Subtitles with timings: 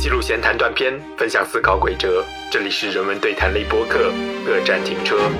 [0.00, 2.24] 记录闲谈断片，分享思考轨哲。
[2.50, 4.10] 这里是人文对谈类播客，
[4.46, 5.30] 各站停车。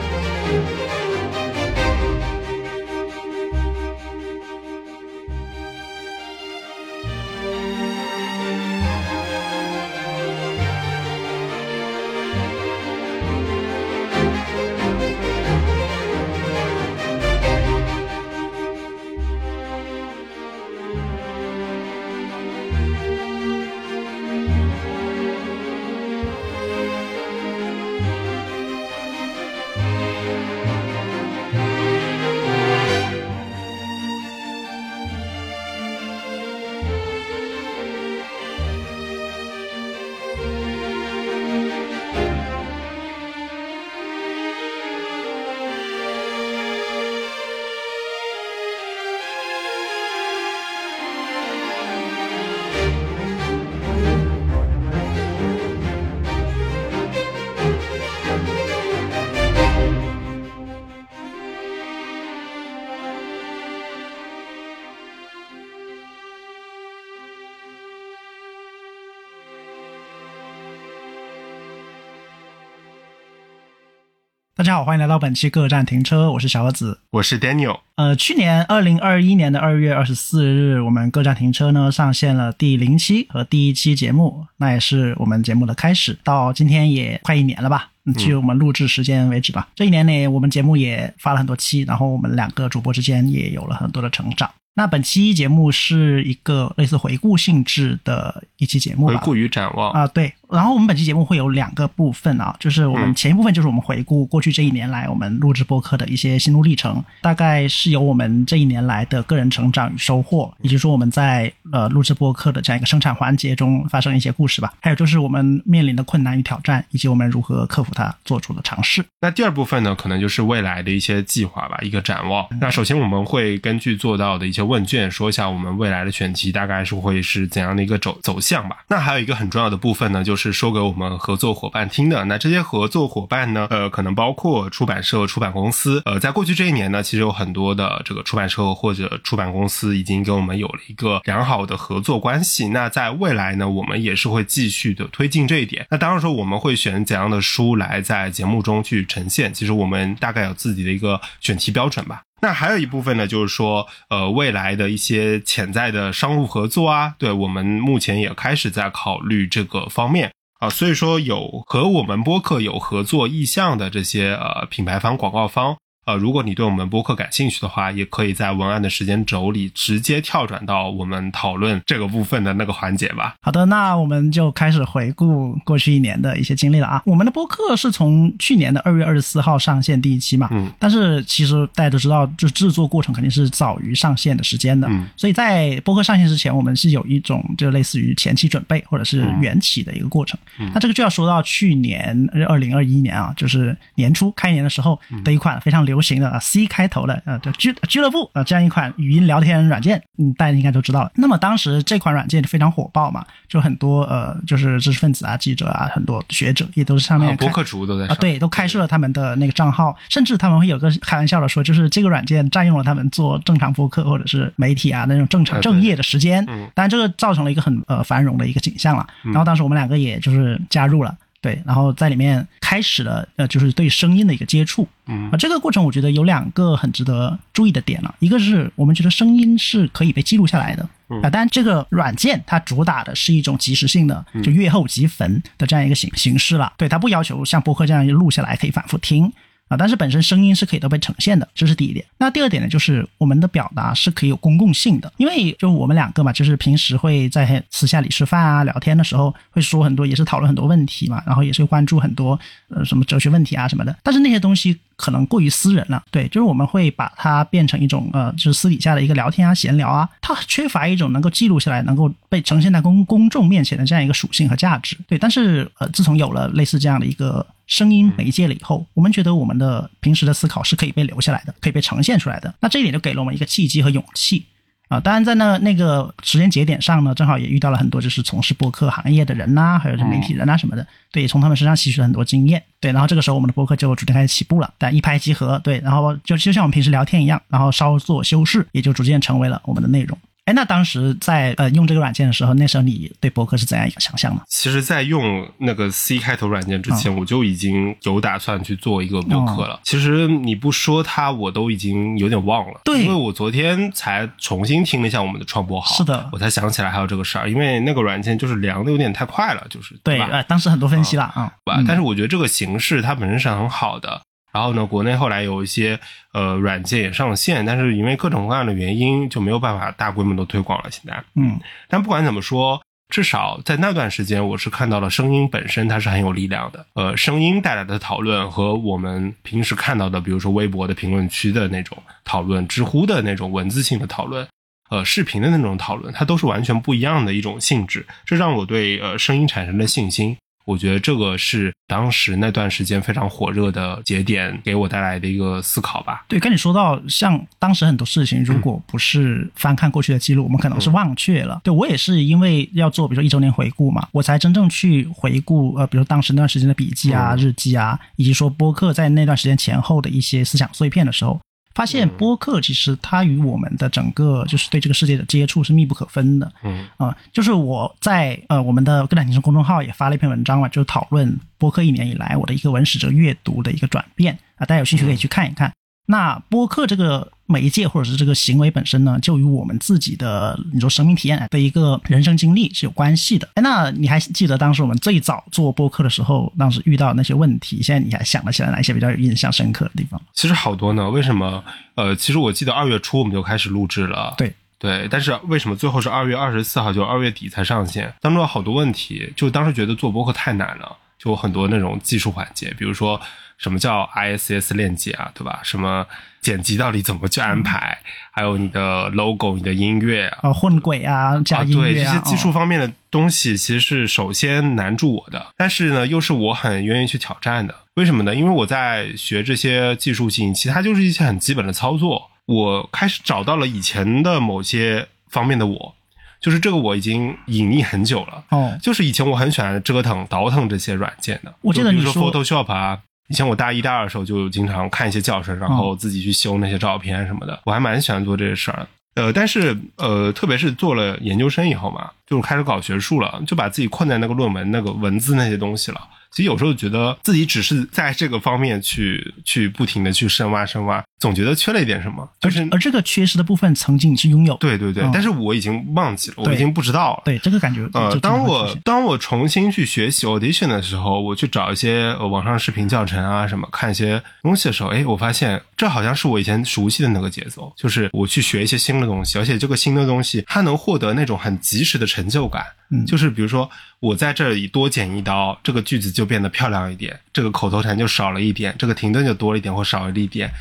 [74.70, 77.00] 家好，欢迎来到本期各站停车，我是小盒子。
[77.10, 77.80] 我是 Daniel。
[77.96, 86.16] 呃，去年二零二一年的二月二十四日，我们各站停车呢上线了第零期和第一期节目，那也是我们节目的开始。
[86.22, 87.88] 到今天也快一年了吧？
[88.16, 89.66] 距我们录制时间为止吧。
[89.74, 94.48] 这一年内，我们节目也发了很多期，然后我们两个主播之间也有了很多的成长。
[94.80, 99.90] 那本期节目是一个类似回顾性质的一期节目，回顾与展望。
[99.92, 100.32] 啊，对。
[100.48, 114.72] 然后我们本期节目会有两个部分啊，就是我们前一部分就是我们回顾过去这一年来我们录制播客的一些心路历程，大概是由我们这一年来的个人成长与收获，以及说我们在呃录制播客的这样一个生产环节中发生一些故事吧。
[114.80, 119.04] 还有就是我们面临的困难与挑战，以及我们如何克服它做出的尝试。
[119.20, 122.46] 那第二部分呢，可能就是未来的一些计划吧，一个展望。
[122.60, 128.78] 那首先我们会根据做到的一些问卷说一下我们未来的选题大概是会是怎样的一个走走向吧。
[128.88, 131.10] 那还有一个很重要的部分呢，就是说给我们。
[131.20, 133.66] 合作伙伴听的那这些合作伙伴呢？
[133.68, 136.00] 呃，可能包括出版社、出版公司。
[136.06, 142.68] 呃，在过去这一年呢，其实有很多的这个出版社或者出版公司已经给我们有了一个良好的合作关系。
[142.68, 145.86] 那在未来呢，我们也是会继续的推进这一点。
[145.90, 152.22] 那当然说，我们会选怎样的书来在节目中去呈现，其实我们大概有自己的一个选题标准吧。
[152.42, 160.32] 那还有一部分呢，就是说，呃，未来的一些潜在的商务合作啊，对我们目前也开始在考虑这个方面。
[160.60, 165.76] 啊，所以说有和我们播客有合作意向的这些呃品牌方、广告方。
[166.06, 173.34] 呃，如果你对我们播客感兴趣的话，也可以在文案的时间轴里直接跳转到我们讨论这个部分的那个环节吧。
[173.42, 177.02] 好的，那我们就开始回顾过去一年的一些经历了啊。
[177.04, 190.38] 我们的播客是从去年的二月二十四号上线第一期嘛，嗯，但是其实大家都知道，就制作过程肯定是早于上线的时间的，嗯，所以在播客上线之前，我们是有一种就类似于前期准备或者是缘起的一个过程。
[190.72, 196.00] 那这个就要说到去年二零二一年啊，就是年初开年的时候的一款非常流。
[196.00, 201.12] 行的啊，C 开头的啊叫俱俱乐部啊，这样一款语音聊天软件，嗯，大家应该都知道了。
[201.14, 216.42] 那么当时这款软件非常火爆嘛，就很多呃，就是知识分子啊、记者啊、很多学者也都是上面博客主都在啊，对，都开设了他们的那个账号，甚至他们会有个开玩笑的说，就是这个软件占用了他们做正常博客或者是媒体啊那种正常正业的时间。
[216.48, 219.06] 嗯，当然这个造成了一个很呃繁荣的一个景象了。
[219.24, 221.14] 然后当时我们两个也就是加入了。
[221.42, 230.82] 对，然后在里面开始了，呃，就是对声音的一个接触，嗯，啊，这个过程我觉得有两个很值得注意的点了，一个是我们觉得声音是可以被记录下来的，
[231.22, 239.32] 啊，但这个软件它主打的是一种即时性的，就阅后即焚的这样一个形形式了，对，它不要求像播客这样录下来可以反复听。
[239.70, 242.04] 啊，但是本身声音是可以都被呈现的，这是第一点。
[242.18, 253.96] 那第二点呢，就是我们的表达是可以有公共性的，因为就我们两个嘛，就是平时会在私下里吃饭啊、聊天的时候会说很多，也是讨论很多问题嘛，然后也是关注很多呃什么哲学问题啊什么的。
[254.02, 264.96] 但是那些东西可能过于私人了，对，就是我们会把它变成一种呃，就是私底下的一个聊天啊、闲聊啊，它缺乏一种能够记录下来、能够被呈现在公公众面前的这样一个属性和价值。
[265.08, 267.46] 对，但是呃，自从有了类似这样的一个。
[267.70, 272.52] 声音媒介了以后，我们觉得我们的平时的思考是可以被留下来的，可以被呈现出来的。
[272.58, 274.44] 那这一点就给了我们一个契机和勇气
[274.90, 274.98] 啊！
[274.98, 282.60] 当然，在那那个时间节点上呢，正好也遇到了很多就是从事播客行业的人呐，还有媒体人啊什么的，对，从他们身上吸取了很多经验。
[282.80, 290.18] 对，然后这个时候我们的播客就逐渐开始起步了，但一拍即合，对，然后就就像我们平时聊天一样，然后稍作修饰，也就逐渐成为了我们的内容。
[290.50, 294.42] 哎，那当时在呃用这个软件的时候，那时候你对博客是怎样一个想象呢？
[294.48, 299.78] 其实，在用那个 C 开头软件之前，我就已经有打算去做一个博客了。
[299.84, 302.80] 其实你不说它，我都已经有点忘了。
[302.84, 307.48] 对，因为我昨天才重新听了一下我们的创播号，是的，我才想起来还有这个事儿。
[307.48, 310.42] 因为那个软件就是凉的有点太快了，就是对呃？
[310.42, 311.80] 当时很多分析了啊，吧？
[311.86, 314.20] 但是我觉得这个形式它本身是很好的。
[314.52, 315.98] 然后呢，国内后来有一些
[316.32, 320.90] 呃软件也上线，但是因为各种各样的原因，就没有办法大规模的推广了。
[320.90, 326.84] 现在，嗯，但不管怎么说，至少在那段时间，我是看到了声音本身它是很有力量的。
[326.94, 334.46] 呃，声音带来的讨论和我们平时看到的，比如说微博的评论区的那种讨论、知乎的那种文字性的讨论、
[334.90, 338.06] 呃视频的那种讨论，它都是完全不一样的一种性质。
[338.24, 340.36] 这让我对呃声音产生了信心。
[340.70, 346.24] 我觉得这个是当时那段时间非常火热的节点，给我带来的一个思考吧。
[346.28, 351.60] 对，跟你说到像当时很多事情，如果不是翻看过去的记录，我们可能是忘却了。
[351.64, 361.40] 对我也是因为要做，比如说一周年回顾嘛，我才真正去回顾，呃，比如当时那段时间的笔记啊、日记啊，以及说播客在那段时间前后的一些思想碎片的时候。
[361.74, 366.52] 发现播客其实它与我们的整个就是对这个世界的接触是密不可分的。
[366.62, 375.72] 嗯啊，就是我在呃我们的更胆情生公众号也发了一篇文章嘛，就是讨论播客一年以来我的一个文史哲阅读的一个转变啊，大家有兴趣可以去看一看。
[376.10, 383.48] 那播客这个媒介或者是这个行为本身呢，就与我们自己的你说生命体验的一个人生经历是有关系的。
[383.54, 387.80] 哎，那你还记得当时我们最早做播客的时候，当时遇到那些问题？
[387.80, 390.20] 现在你还想得起来哪一些比较有印象深刻的地方？
[390.34, 391.08] 其实好多呢。
[391.08, 391.62] 为什么？
[391.94, 394.34] 呃，其实我记得二月初我们就开始录制了。
[394.36, 398.12] 对对，但是为什么最后是二月二十四号就二月底才上线？
[398.20, 403.20] 当中有好多问题，就当时觉得做播客太难了，就很多那种技术环节，比如说。
[403.60, 405.60] 什么叫 ISS 链接啊，对吧？
[405.62, 406.06] 什么
[406.40, 407.98] 剪辑到底怎么去安排？
[408.32, 415.48] 还有你的 logo、你的音乐啊，混轨啊，加音乐啊，对这些技术方面的东西，其实是首先难住我的。
[415.58, 417.74] 但是呢，又是我很愿意去挑战的。
[417.96, 418.34] 为什么呢？
[418.34, 422.30] 因为我在学这些技术性，其他就是一些很基本的操作。
[422.46, 425.94] 我开始找到了以前的某些方面的我，
[426.40, 428.42] 就是这个我已经隐匿很久了。
[428.48, 431.54] 哦，就是以前我很喜欢折腾、倒腾这些软件的。
[431.60, 433.00] 我记得你说 Photoshop 啊。
[433.30, 437.60] 以前我大一、大二的时候就经常看一些教程，然后自己去修那些照片什么的。
[437.64, 438.86] 我还蛮喜欢做这些事儿。
[439.14, 446.00] 呃，但是呃，特别是做了研究生以后嘛，就是开始搞学术了，就把自己困在那个论文、那个文字那些东西了。
[446.30, 452.30] 其实有时候觉得自己只是在这个方面去去不停的去深挖深挖，总觉得缺了一点什么。
[452.38, 454.54] 就是而这个缺失的部分，曾经你是拥有。
[454.58, 457.22] 对对对，但是我已经忘记了，我已经不知道了。
[457.24, 457.84] 对这个感觉。
[457.94, 472.64] 呃，当我当我重新去学习 Audition 的时候，我去找一些网上视频教程啊什么，看一些东西的时候，哎，我发现这好像是我以前熟悉的那个节奏，就是我去学一些新的东西，而且这个新的东西它能获得那种很及时的成就感。
[472.90, 473.70] 嗯，就是比如说
[474.00, 480.52] 我在这里多剪一刀，这个句子就变得漂亮一点，这个口头禅就少了一点，这个停顿就多了一点或少了一点，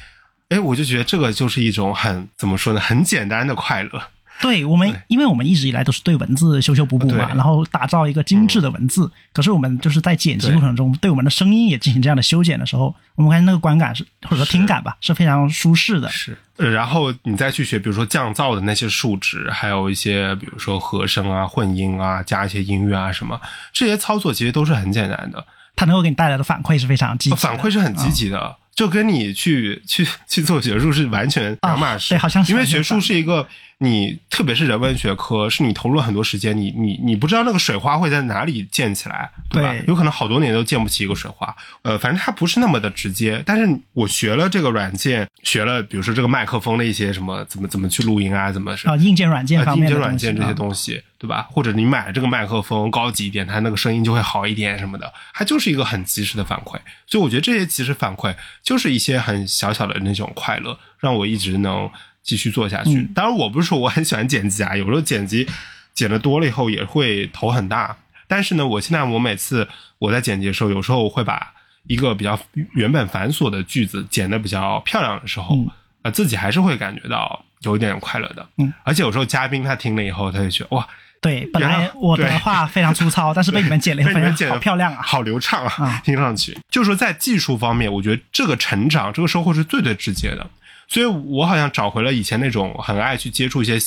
[0.49, 4.03] 哎，我就觉得这个就是一种很怎么说呢，很简单的快乐。
[4.41, 9.11] 对我们，因为我们一直以来都是对文字修修补补嘛，然后打造一个精致的文字。
[9.33, 16.09] 可是我们就是在剪辑过程中，对我们的声音也进行这样的修剪的时候，我们发现那个观感是或者说听感吧，是非常舒适的。
[16.09, 23.39] 是，然后你再去学，比如说降噪的那些数值，还有一些比如说和声啊、混音啊、加一些音乐啊什么，
[23.73, 25.45] 这些操作其实都是很简单的。
[25.75, 28.55] 它能够给你带来的反馈是非常积极，反馈是很积极的。
[28.75, 33.45] 就跟你去去去做学术是完全两码事，对，好像是因为学术是一个
[33.79, 39.73] 你，特别是人文学科，是你投入了很多时间，你你你不知道那个水花会在哪里溅起来，对吧？
[39.87, 41.55] 有可能好多年都溅不起一个水花。
[41.81, 43.41] 呃，反正它不是那么的直接。
[43.45, 51.47] 但是我学了这个软件，学了比如说这个麦克风的一些什么，怎么怎么去录音啊，怎么是啊，硬件软件方面，硬件软件这些东西，对吧？
[51.49, 56.77] 或者你买了这个麦克风高级一点，它那个声音就会好一点什么的，它就是一个很及时的反馈。
[57.07, 59.47] 所以我觉得这些及时反馈就是一些很。
[59.47, 61.89] 小小的那种快乐，让我一直能
[62.23, 63.03] 继续做下去。
[63.15, 65.47] 当然，我不是说 我很喜欢剪辑啊，有时候剪辑
[65.93, 67.95] 剪的多了以后也会头很大。
[68.27, 71.53] 但是呢，我现在我每次我在剪辑的时候，有时候我会把
[71.87, 72.39] 一个比较
[72.73, 75.57] 原本繁琐的句子剪的比较漂亮的时候，
[76.03, 78.47] 啊，自己还是会感觉到有一点快乐的。
[78.57, 80.87] 嗯，而且有时候嘉宾他听了以后，他就觉得哇。
[81.21, 86.57] 对，本来我的话非常粗糙， 但是被你们剪了，发现好漂亮啊，好流畅啊，听上去。
[86.69, 90.49] 就是说，在技术方面，我觉得这个成长、这个收获是最最直接的。
[90.89, 93.77] 所以我好像找回了以前那种很爱去接触一些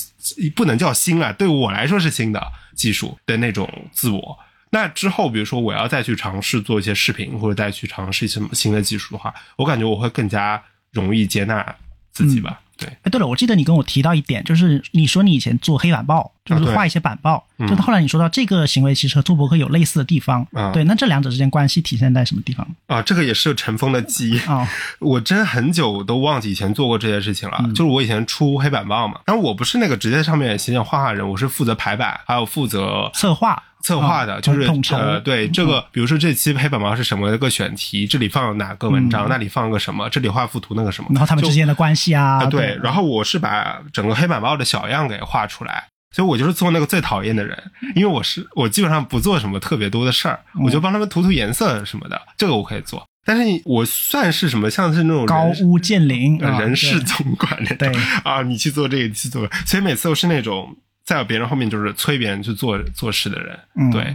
[0.54, 2.40] 不能叫新啊，对我来说是新的
[2.74, 4.38] 技术的那种自我。
[4.70, 11.76] 那之后，比如说我要再去尝试做一些视频，或者再去尝试一些新的技术的话，我感觉我会更加容易接纳
[12.12, 12.60] 自己吧。
[12.82, 22.66] 对，哎，对了，我记得你跟我提到一点，就是你说你以前做黑板报，就是画一些板报，嗯就是后来你说到这个行为其实和做博客有类似的地方，啊对，那这两者之间关系体现在什么地方？
[22.86, 24.38] 啊，这个也是尘封的记忆。
[24.48, 24.66] 哦，
[25.00, 27.56] 我真很久都忘记以前做过这件事情了。
[27.60, 34.62] 嗯就是我以前出黑板报嘛，但我不是那个直接上面写写画画人，我是负责排版，还有负责策划，策划的，啊就是
[34.94, 45.84] 呃，对这个，比如说这期黑板报是什么一个选题，这里放哪个文章，那里放个什么，这里画幅图那个什么，嗯然后他们之间的关系啊，啊，对，然后我是把整个黑板报的小样给画出来，
[46.14, 47.60] 所以我就是做那个最讨厌的人，
[47.94, 53.04] 因为我是我基本上不做什么特别多的事儿，嗯我就帮他们涂涂颜色什么的，这个我可以做。
[53.24, 57.92] 但是我算是什么，像是那种高屋建瓴，人事总管那种对。
[58.24, 60.76] 啊，你去做这个，你去做，所以每次都是那种
[61.16, 64.14] 在别人后面就是催别人去做做事的人，嗯对。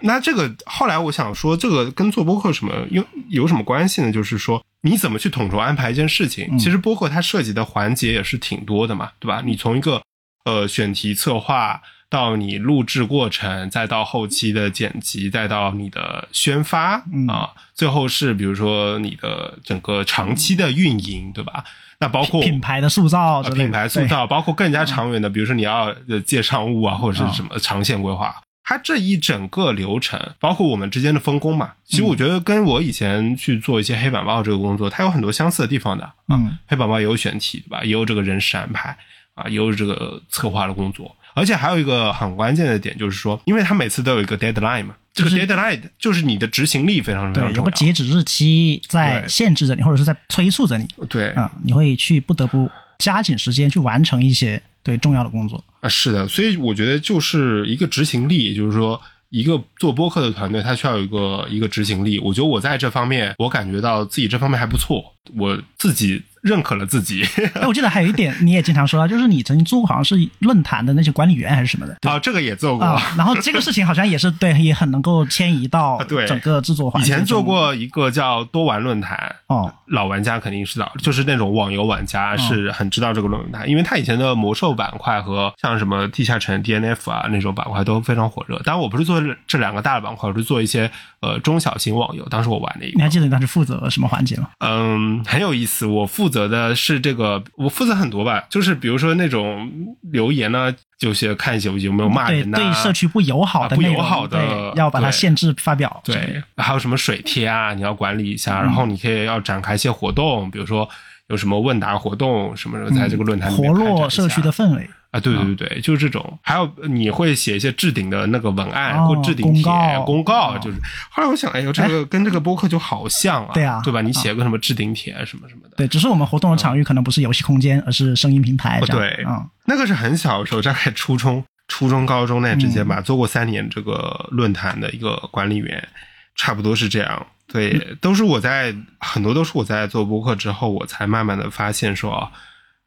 [0.00, 4.12] 那这个后来我想说，这个跟做播客什么有有什么关系呢？
[4.12, 6.46] 就是说，你怎么去统筹安排一件事情？
[6.50, 9.40] 嗯其实播客它涉及的环节也是挺多的嘛，对吧？
[9.44, 10.02] 你从一个
[10.44, 21.64] 呃选题策划到你录制过程，再到后期的剪辑，再到你的宣发、嗯啊，最后是比如说你的整个长期的运营，对吧？
[22.00, 28.34] 那包括品牌的塑造品牌塑造，包括更加长远的，比如说你要呃借商务啊，或者是什么长线规划。
[28.66, 36.10] 它这一整个流程，包括我们之间的分工嘛，其实我觉得跟我以前去做一些黑板报这个工作，它有很多相似的地方的。
[36.26, 37.84] 对，嗯黑板报也有选题，对吧？
[37.84, 38.96] 也有这个人事安排
[39.34, 41.14] 啊，也有这个策划的工作。
[41.34, 47.50] 而且还有一个很关键的点，就是说，因为它每次都有一个 deadline 嘛，这个 deadline 就是你的执行力非常非常，重要。
[47.56, 55.62] 有个截止日期在限制着你，或者是在催促着你对啊，你会去不得不加紧时间去完成一些对重要的工作。
[55.80, 59.00] 啊，是的，所以我觉得就是一个执行力，也就是说，
[59.30, 62.18] 一个做播客的团队，它需要有一个一个执行力。
[62.20, 65.04] 我觉得我在这方面，我感觉到自己这方面还不错，
[65.36, 67.24] 我自己认可了自己。
[67.56, 71.96] 哎，我记得还有一点你也经常说到，就是你曾经做过好像是论坛的那些管理员还是什么的。
[72.08, 72.86] 啊，这个也做过。
[72.86, 75.98] 啊，然后这个事情好像也是 对，也很能够迁移到
[76.28, 77.06] 整个制作环以。
[77.06, 88.58] 前做过一个叫多玩论坛，哦，老玩家肯定知道，就是那种网游玩家是很知道这个论坛，因为他以前的魔兽板块和像什么地下城 DNF 啊那种板块都非常火热。
[88.64, 92.24] 当然我不是做这这两个大的板块，我是做一些呃中小型网游。
[92.28, 94.48] 当时我玩的一个你还记得你当时负责什么环节吗？
[94.58, 95.86] 嗯，很有意思。
[95.86, 99.70] 我负责的是这个，我负责很多吧，就是比如说那种
[100.12, 106.02] 留言呢，就是看一些有没有骂对人呐、对社区不友好的啊不，友好的要把它限制发表。
[106.04, 110.88] 对，还有什么水贴啊，你要管理一下，然后你可以要展开一些活动，比如说
[111.28, 114.90] 有什么问答活动什么的，在这个论坛里活络社区的氛围。
[115.14, 116.38] 啊，对对对对，就是这种。
[116.42, 119.62] 还有你会写一些置顶的那个文案哦或置顶帖、
[120.04, 120.76] 公告就是。
[121.08, 124.02] 后来我想，哎呦，这个跟这个播客就好像啊，对啊对吧？
[124.02, 135.86] 你写个什么置顶帖什么什么的，对，只是我们活动的场域可能不是游戏空间，而是声音平台对嗯，那个是很小的时候，大概初中、初中、高中那之间嗯吧，做过三年这个论坛的一个管理员，
[136.34, 137.26] 差不多是这样。
[137.46, 142.30] 对，嗯都是我在很多都是我在做播客之后，我才慢慢的发现说啊，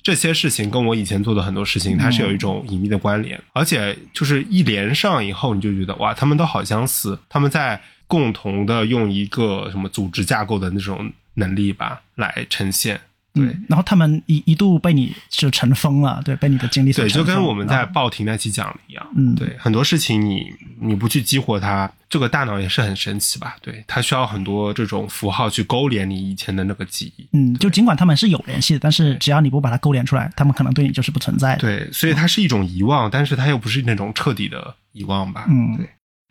[0.02, 13.02] 这些事情跟我以前做的很多事情，它是有一种隐秘的关联，而且就是一连上以后，你就觉得哇，他们都好相似，他们在共同的用一个什么组织架构的那种能力吧来呈现。
[13.38, 20.52] 对，嗯，然后他们一一度被你就尘封了，对，被你的经历所对，就跟我们在报亭那期讲的一样，嗯对，很多事情你
[20.82, 23.56] 你不去激活它，这个大脑也是很神奇吧？
[23.62, 27.28] 对，它需要很多这种符号去勾连你以前的那个记忆。
[27.34, 31.62] 嗯，就尽管他们是有联系的，但是只要你不把它勾连出来，他们可能对你就是不存在的。
[31.62, 35.46] 对，所以它是一种遗忘，但是它又不是那种彻底的遗忘吧？
[35.50, 35.90] 嗯对，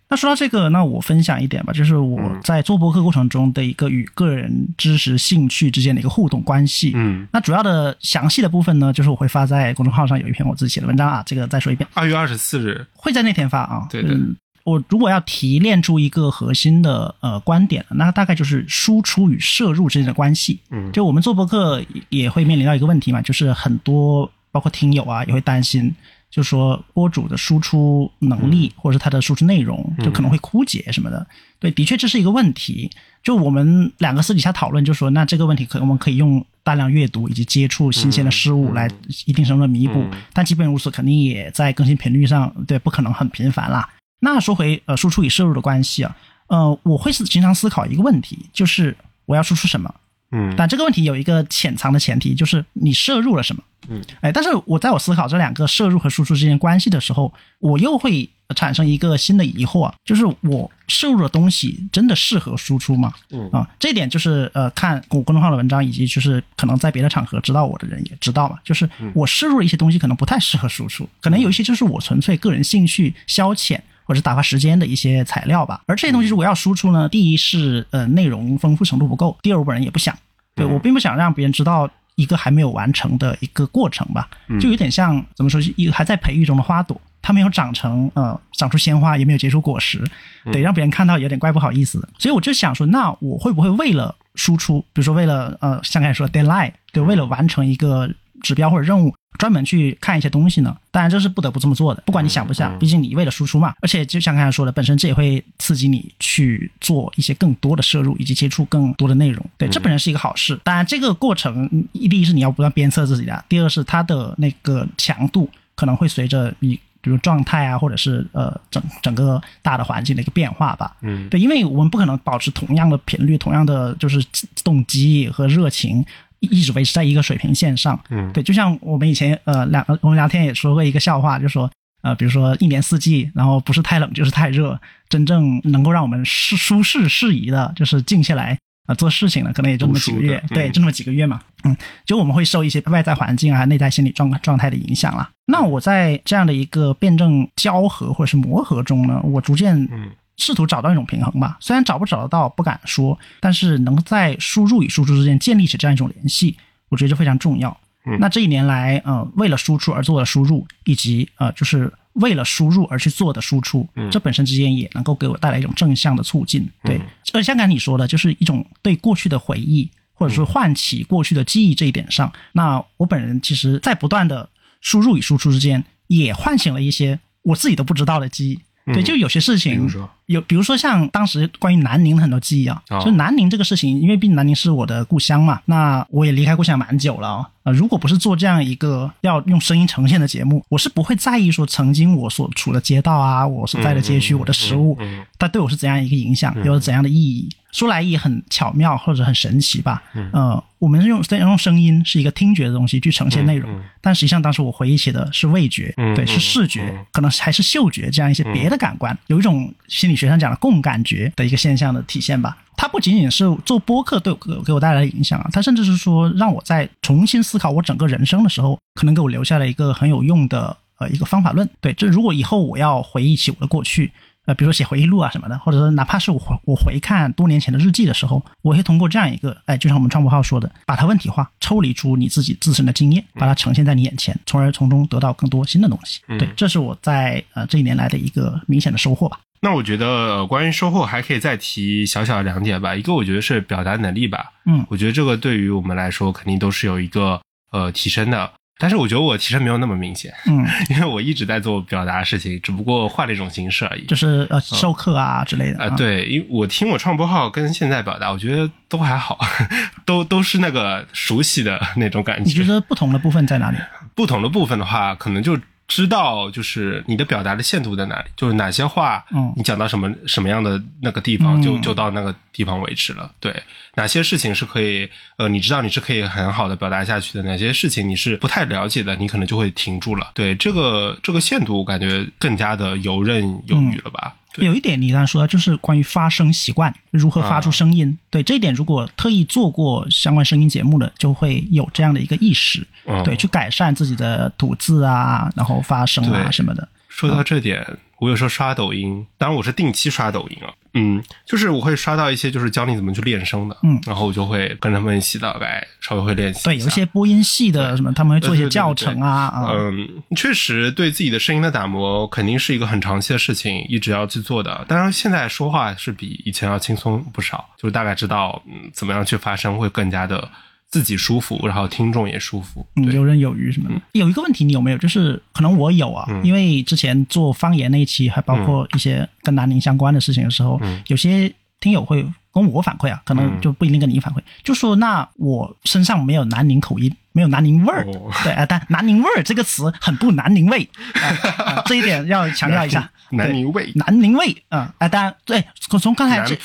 [0.08, 6.92] 那说到这个，那我分享一点吧，就是我嗯在做播客过程中的一个与个人知识、兴趣之间的一个互动关系。
[6.94, 13.86] 嗯，那主要的详细的部分呢，就是我会发在公众号上有一篇我自己写的文章啊，这个再说一遍，二月二十四日，会在那天发啊。
[13.90, 20.58] 对的嗯我如果要提炼出一个核心的呃观点，那大概就是输出与摄入之间的关系。
[20.70, 25.94] 嗯就我们做博客也会面临到一个问题嘛，就是很多包括听友啊也会担心，
[26.30, 31.26] 就说播主的输出能力或者是他的输出内容就可能会枯竭什么的。
[31.58, 32.90] 对，的确这是一个问题。
[33.22, 38.88] 就我们两个私底下讨论，就说那这个问题可我们可以用大量阅读以及接触新鲜的事物来
[39.24, 43.88] 一定程度的弥补，嗯但即便如此，肯定也在更新频率上对不可能很频繁啦。
[44.20, 46.16] 那说回呃输出与摄入的关系啊，
[46.48, 49.92] 呃，我会是经常思考一个问题，就是我要输出什么。
[50.32, 53.62] 嗯但这个问题有一个潜藏的前提，就是你摄入了什么。
[53.88, 63.12] 嗯，哎，但是我在我思考这两个摄入和输出之间关系的时候，我又会产生一个新的疑惑，就是我摄入的东西真的适合输出吗？
[63.30, 73.80] 嗯啊，这一点就是呃，看我公众号的文章，以及就是可能在别的场合知道我的人也知道嘛，就是我摄入的一些东西可能不太适合输出，可能有一些就是我纯粹个人兴趣消遣。
[74.08, 80.16] 或者打发时间的一些材料吧，而这些东西如果要输出呢，第一是呃内容丰富程度不够，第二我本人也不想，
[80.54, 90.02] 对我并不想让别人知道一个还没有完成的一个过程吧，就有点像怎么说，一个还在培育中的花朵，它没有长成呃长出鲜花，也没有结出果实，
[90.50, 92.00] 得，让别人看到有点怪不好意思。
[92.00, 98.10] 的，所以我就想说，那我会不会为了输出，比如说为了呃像刚才说 deadline，对，为了完成一个
[98.42, 99.14] 指标或者任务。
[99.36, 103.74] 专门去看一些东西呢，当然这是不得不这么做的，不管你想不想，毕竟你一味的输出嘛。
[103.80, 109.44] 而且就像刚才说的，本身这也会刺激你去做一些更多的摄入以及接触更多的内容。
[109.58, 110.58] 对，这本身是一个好事。
[110.64, 120.96] 当然，这个过程第一是你要不断鞭策自己的，第二是它的那个强度可能会随着你比如状态啊，或者是呃整整个大的环境的一个变化吧。
[121.02, 124.24] 嗯，对，因为我们不可能保持同样的频率、同样的就是
[124.64, 126.04] 动机和热情。
[126.40, 131.70] 一直维持在一个水平线上，嗯，对，就像我们以前呃聊我们聊天也说过一个笑话，就说
[132.02, 134.78] 呃，比如说一年四季，然后不是太冷就是太热，
[135.08, 145.28] 真正能够让我们适舒适适宜的，就是静下来啊做事情的，可能也就那么几个月，对，就那么几个月嘛，嗯，就我们会受一些外在环境啊、内在心理状状态的影响了。
[145.46, 150.10] 那我在这样的一个辩证交合或者是磨合中呢，我逐渐嗯。
[150.36, 156.56] 试图找到一种平衡吧，虽然找不找得到不敢说，但是能在输入与输出之间建立起这样一种联系，
[156.88, 157.76] 我觉得就非常重要。
[158.20, 166.70] 那这一年来，呃，为了输出而做的输入，以及呃，就是为了输入而去做的输出，这本身之间也能够给我带来一种正向的促进。
[166.84, 167.00] 对，
[167.32, 174.48] 而像刚才你说的，就是一种对过去的回忆，或者说唤起过去的记忆这一点上，那我本人其实在不断的
[174.80, 178.60] 输入与输出之间，也唤醒了一些我自己都不知道的记忆。
[178.94, 179.88] 对，就有些事情，
[180.26, 187.48] 有比如说像当时关于南宁的很多记忆啊，就南宁这个事情，因为毕竟南宁是我的故乡嘛，那我也离开故乡蛮久了啊。
[187.62, 194.96] 呃，如果不是做这样一个要用声音呈现的节目，我是不会在意说曾经我所处的街道啊，我所在的街区，我的食物，
[195.38, 197.48] 它对我是怎样一个影响，有着怎样的意义。
[197.72, 200.02] 说来也很巧妙或者很神奇吧。
[200.32, 203.68] 呃，我们用用声音是一个听觉的东西去呈现内容，
[204.00, 212.56] 但实际上当时我回忆起的是味觉，对，是视觉，可能还是嗅觉这样一些别的感官，有一种心理学上讲的共感觉的一个现象的体现吧。
[212.76, 221.68] 它不仅仅是做播客对我给我带来的影响啊，它甚至是说让我在重新思考我整个人生的时候，可能给我留下了一个很有用的呃一个方法论。
[221.80, 224.12] 对，这如果以后我要回忆起我的过去，
[224.44, 236.20] 呃，比如说写回忆录啊什么的，或者说哪怕是我回我回看多年前的日记的时候，我会通过这样一个，哎，就像我们创播号说的，把它问题化，抽离出你自己自身的经验，把它呈现在你眼前，从而从中得到更多新的东西。
[236.38, 239.40] 对，这是我在呃这一年来的一个明显的收获吧。
[239.60, 242.94] 那我觉得关于收获还可以再提小小的两点吧。
[242.94, 247.40] 一个我觉得是表达能力吧，嗯，我觉得这个对于我们来说肯定都是有一个
[247.72, 248.50] 呃提升的。
[248.78, 250.62] 但是我觉得我提升没有那么明显，嗯，
[250.94, 254.04] 因为我一直在做表达的事情，只不过换了一种形式而已。
[254.04, 259.38] 就是呃授课啊之类的啊，对，因为我听我创播号跟现在表达，我觉得都还好，
[260.04, 262.42] 都都是那个熟悉的那种感觉。
[262.44, 263.78] 你觉得不同的部分在哪里？
[264.14, 265.58] 不同的部分的话，可能就。
[265.88, 273.30] 知道就是你的表达的限度在哪里，就是哪些话，嗯，你讲到什么什么样的那个地方，就就到那个地方为止了。
[273.38, 273.54] 对，
[273.94, 280.32] 哪些事情是可以，呃，你知道你是可以很好的表达下去的，哪些事情你是不太了解的，你可能就会停住了。
[280.34, 284.34] 对，这个这个限度，我感觉更加的游刃有余了吧。
[284.64, 288.16] 有一点你刚才说的，就是关于发声习惯，如何发出声音。
[288.30, 292.86] 对这一点，如果特意做过相关声音节目的，就会有这样的一个意识，
[293.24, 296.88] 对，去改善自己的吐字啊，然后发声啊什么的。
[297.08, 297.84] 说到这点。
[298.18, 306.64] 我有时候刷抖音，当然我是定期刷抖音啊，嗯，就是我会刷到一些就是教你怎么去练声的，嗯，然后我就会跟他们一起大概稍微会练习。
[306.64, 314.84] 对，有一些播音系的什么，他们会做一些教程啊，嗯，确实对自己的声音的打磨肯定是一个很长期的事情，一直要去做的。
[314.88, 320.48] 当然现在说话是比以前要轻松不少，就是大概知道嗯怎么样去发声会更加的。
[320.88, 324.00] 自己舒服，然后听众也舒服，嗯，游刃有余什么的。
[324.12, 324.98] 有一个问题，你有没有？
[324.98, 338.02] 就是可能我有啊，因为之前做方言那一期，还包括一些跟南宁相关的事情的时候，有些听友会跟我反馈啊，可能就不一定跟你反馈，就说那我身上没有南宁口音，没有南宁味儿，
[338.42, 340.88] 对啊，但南宁味儿这个词很不南宁味。
[341.12, 345.62] 啊， 这一点要强调一下，南宁味，南宁味啊，哎，当然对，
[346.00, 346.58] 从刚才这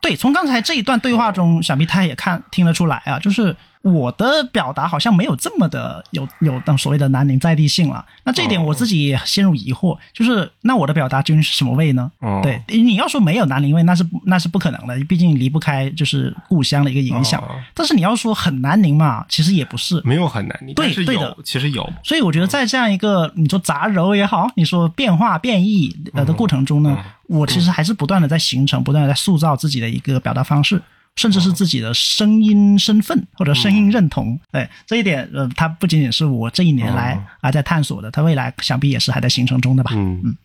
[0.00, 3.54] 对从刚才这一段对话中，想必他也看听得出来啊，就是。
[3.84, 8.02] 我的表达好像没有这么的有有那所谓的南宁在地性了。
[8.24, 12.10] 那这一点我自己也陷入疑惑，就是那我的表达究竟是什么味呢？
[12.20, 17.40] 哦对，你要说没有南宁味，那是那是不可能的，毕竟离不开就是故乡的一个影响。
[17.42, 20.00] 哦但是你要说很南宁嘛，其实也不是。
[20.02, 30.80] 没有很南宁，对对的，其实有，所以我觉得在这样一个你说杂糅也好，你说变化变异呃的过程中呢，我其实还是不断的在形成，不断的在塑造自己的一个表达方式。
[31.16, 39.92] 甚至是自己的声音身份或者声音认同，对这一点，呃，它不仅仅是我这一年来啊在探索的，它未来想必也是还在形成中的吧。
[39.94, 40.36] 嗯嗯。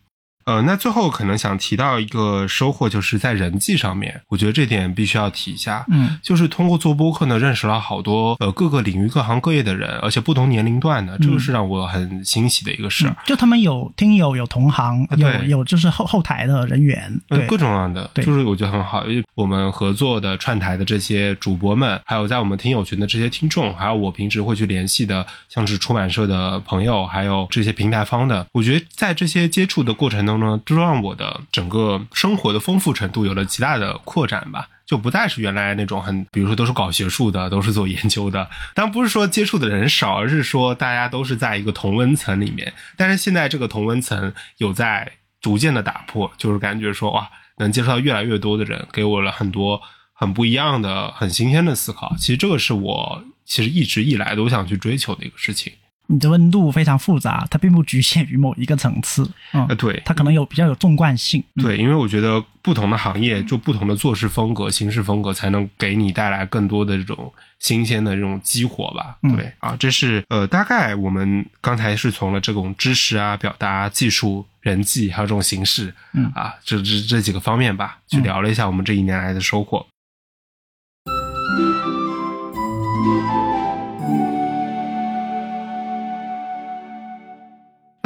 [0.50, 5.86] 呃，那最后可能想提到一个收获，就是在人际上面，我觉得这点必须要提一下。
[5.92, 13.16] 嗯，就是通过做播客呢，认识了好多呃各个领域、各行各业的人，而且不同年龄段的，这个是让我很欣喜的一个事儿。
[13.28, 19.06] 就他们有听友、有同行、有对有就是后后台的人员，对，呃各种各样的，对就是我觉得很好。
[19.06, 34.68] 因为我们合作的串台的这些主播们，还有在我们听友群的这些听众，还有我平时会去联系的，像是出版社的朋友，还有这些平台方的，我觉得在这些接触的过程中呢，都让我的整个生活的丰富程度有了极大的扩展吧。
[34.86, 38.50] 就不再是原来那种很，比如说都是搞学术的，都是做研究的。
[38.74, 42.74] 当然不是说接触的人少，而是说大家都是在一个同温层里面。
[42.98, 49.80] 但是现在这个同温层有在逐渐的打破，就是感觉说哇，能接触到越来越多的人，给我了很多
[50.12, 52.16] 很不一样的、很新鲜的思考。
[52.18, 55.72] 其实这个是我其实一直以来都想去追求的一个事情。
[56.12, 61.44] 你的温度非常复杂，它并不局限于某一个层次，嗯呃，，对，它可能有比较有纵贯性。
[61.56, 69.18] 嗯对，因为我觉得不同的行业就不同的做事风格、行事风格，才能给你带来更多的这种新鲜的这种激活吧。
[69.22, 79.86] 嗯对啊，这是呃，大概我们刚才是从了这种知识啊、表达、技术、人际，还有这种形式，嗯啊，这这这几个方面吧，去聊了一下我们这一年来的收获。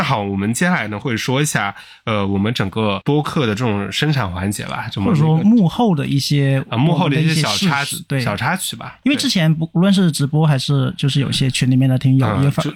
[0.04, 9.00] 那好，我们接下来呢会说一下，呃，我们整个播客的这种生产环节吧，这么或者说幕后的一些啊幕后的一一些小插曲，对，小插曲吧。
[9.04, 12.28] 因为之前不无论是直播还是就是有些群里面的听友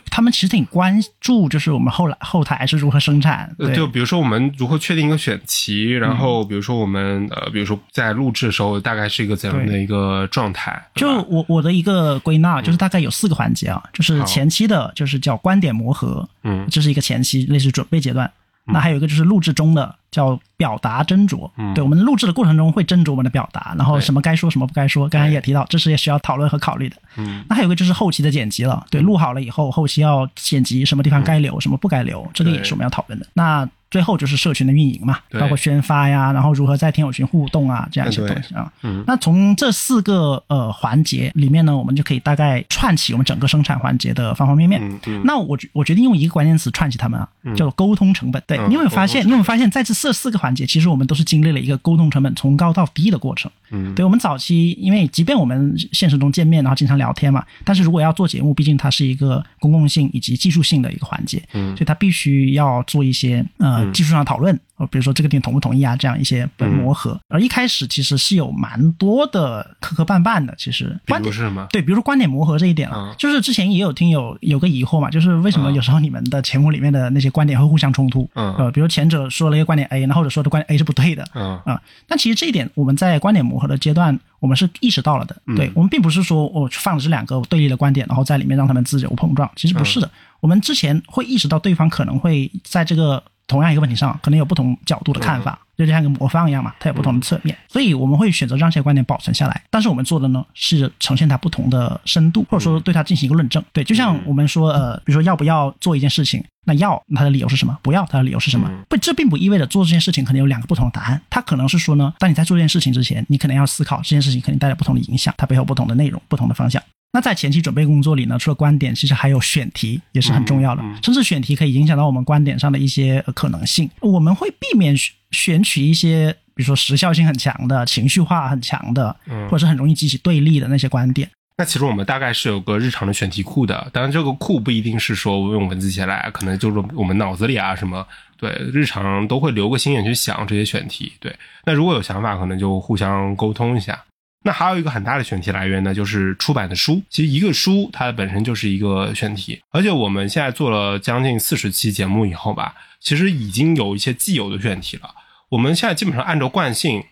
[0.10, 10.82] 他们其实挺关注，就是我们后来后台是如何生产，呃，对，就比如说我们如何确定一个选题，然后比如说我们呃，比如说在录制的时候大概是一个怎样的一个状态？
[10.96, 16.66] 就我我的一个归纳，就是大概有四个环节啊，就是前期的，就是叫观点磨合，嗯。
[16.70, 18.32] 这是一个前期类似准备阶段。
[18.69, 21.73] 那还有一个就是录制中的叫表达斟酌，嗯。
[21.73, 26.97] 对我们录制的过程中会斟酌我们的表达，然后什么该说什么不该说，刚才也提到，这是也需要讨论和考虑的。
[27.15, 27.45] 嗯。
[27.47, 33.25] 那还有一个就是后期的剪辑了，对，录好了以后，后期要剪辑，什么地方该留，什么不该留，这个也是我们要讨论的。
[33.34, 38.71] 那最后就是社群的运营嘛，包括宣发呀，然后如何在听友群互动啊，这样一些东西啊。
[38.84, 44.82] 嗯那从这四个呃环节里面呢，我们就可以大概串起我们整个生产环节的方方面面。
[44.82, 48.41] 嗯嗯那我我决定用一个关键词串起它们啊，叫做沟通成本。
[48.47, 49.26] 对，嗯你有没有发现？
[49.26, 53.52] 你有没有发现，在这这四个环节，其实我们都是经历了一个沟通成本从高到低的过程。
[53.69, 67.20] 嗯对我们早期，因为即便我们现实中见面，然后经常聊天嘛，但是如果要做节目，毕竟它是一个公共性以及技术性的一个环节，嗯所以它必须要做一些呃技术上讨论，呃，比如说这个点同不同意啊，这样一些磨合。
[67.30, 71.68] 而一开始其实是有蛮多的磕磕绊绊的，其实比观点如是吗？
[71.72, 78.30] 对，比如说观点磨合这一点啊，嗯就是之前也有听友有个疑惑嘛，就是为什么嗯有时候你们的节目里面的那些观点会互相冲突？
[78.36, 85.36] 嗯呃，比如前者说了一个观点 A，然后后者说的观点 A 是不对的，嗯啊、但其实这一点我们在观点磨合的阶段，我们是意识到了的。
[85.46, 90.10] 嗯对我们并不是说我放了这两个对立的观点，然后在里面让他们自由碰撞，其实不是的。
[90.40, 99.63] 我们之前会意识到对方可能会在这个同样一个问题上，可能有不同角度的看法，就像一个魔方一样嘛，它有不同的侧面，所以我们会选择让这些观点保存下来。
[99.69, 103.63] 但是我们做的呢，是呈现它不同的深度，或者说对它进行一个论证。
[103.71, 107.77] 对，就像我们说，呃，比如说要不要做一件事情，那要它的理由是什么？
[107.81, 108.69] 不要它的理由是什么？
[108.89, 111.21] 不，这并不意味着做这件事情可能有两个不同的答案。
[111.29, 116.83] 它可能是说呢，当你在做这件事情之前，你可能要思考这件事情肯定带来不同的影响，它背后不同的内容、不同的方向。
[117.13, 123.89] 那在前期准备工作里呢，除了观点，其实还有选题也是很重要的，嗯嗯甚至选题可以影响到我们观点上的一些呃可能性。
[124.02, 131.28] 我们会避免选选取一些，比如说时效性很强的、情绪化很强的，嗯或者是很容易激起对立的那些观点。
[131.60, 138.06] 那其实我们大概是有个日常的选题库的，当然这个库不一定是说我用文字写来，可能就是我们脑子里啊什么，
[138.38, 141.12] 对，日常都会留个心眼去想这些选题。
[141.20, 144.00] 对，那如果有想法，可能就互相沟通一下。
[144.47, 147.03] 那还有一个很大的选题来源呢，就是出版的书。
[147.10, 155.13] 其实一个书它本身就是一个选题，而且我们现在做了将近四十期节目以后吧，其实已经有一些既有的选题了。
[155.49, 157.03] 我们现在基本上按照惯性，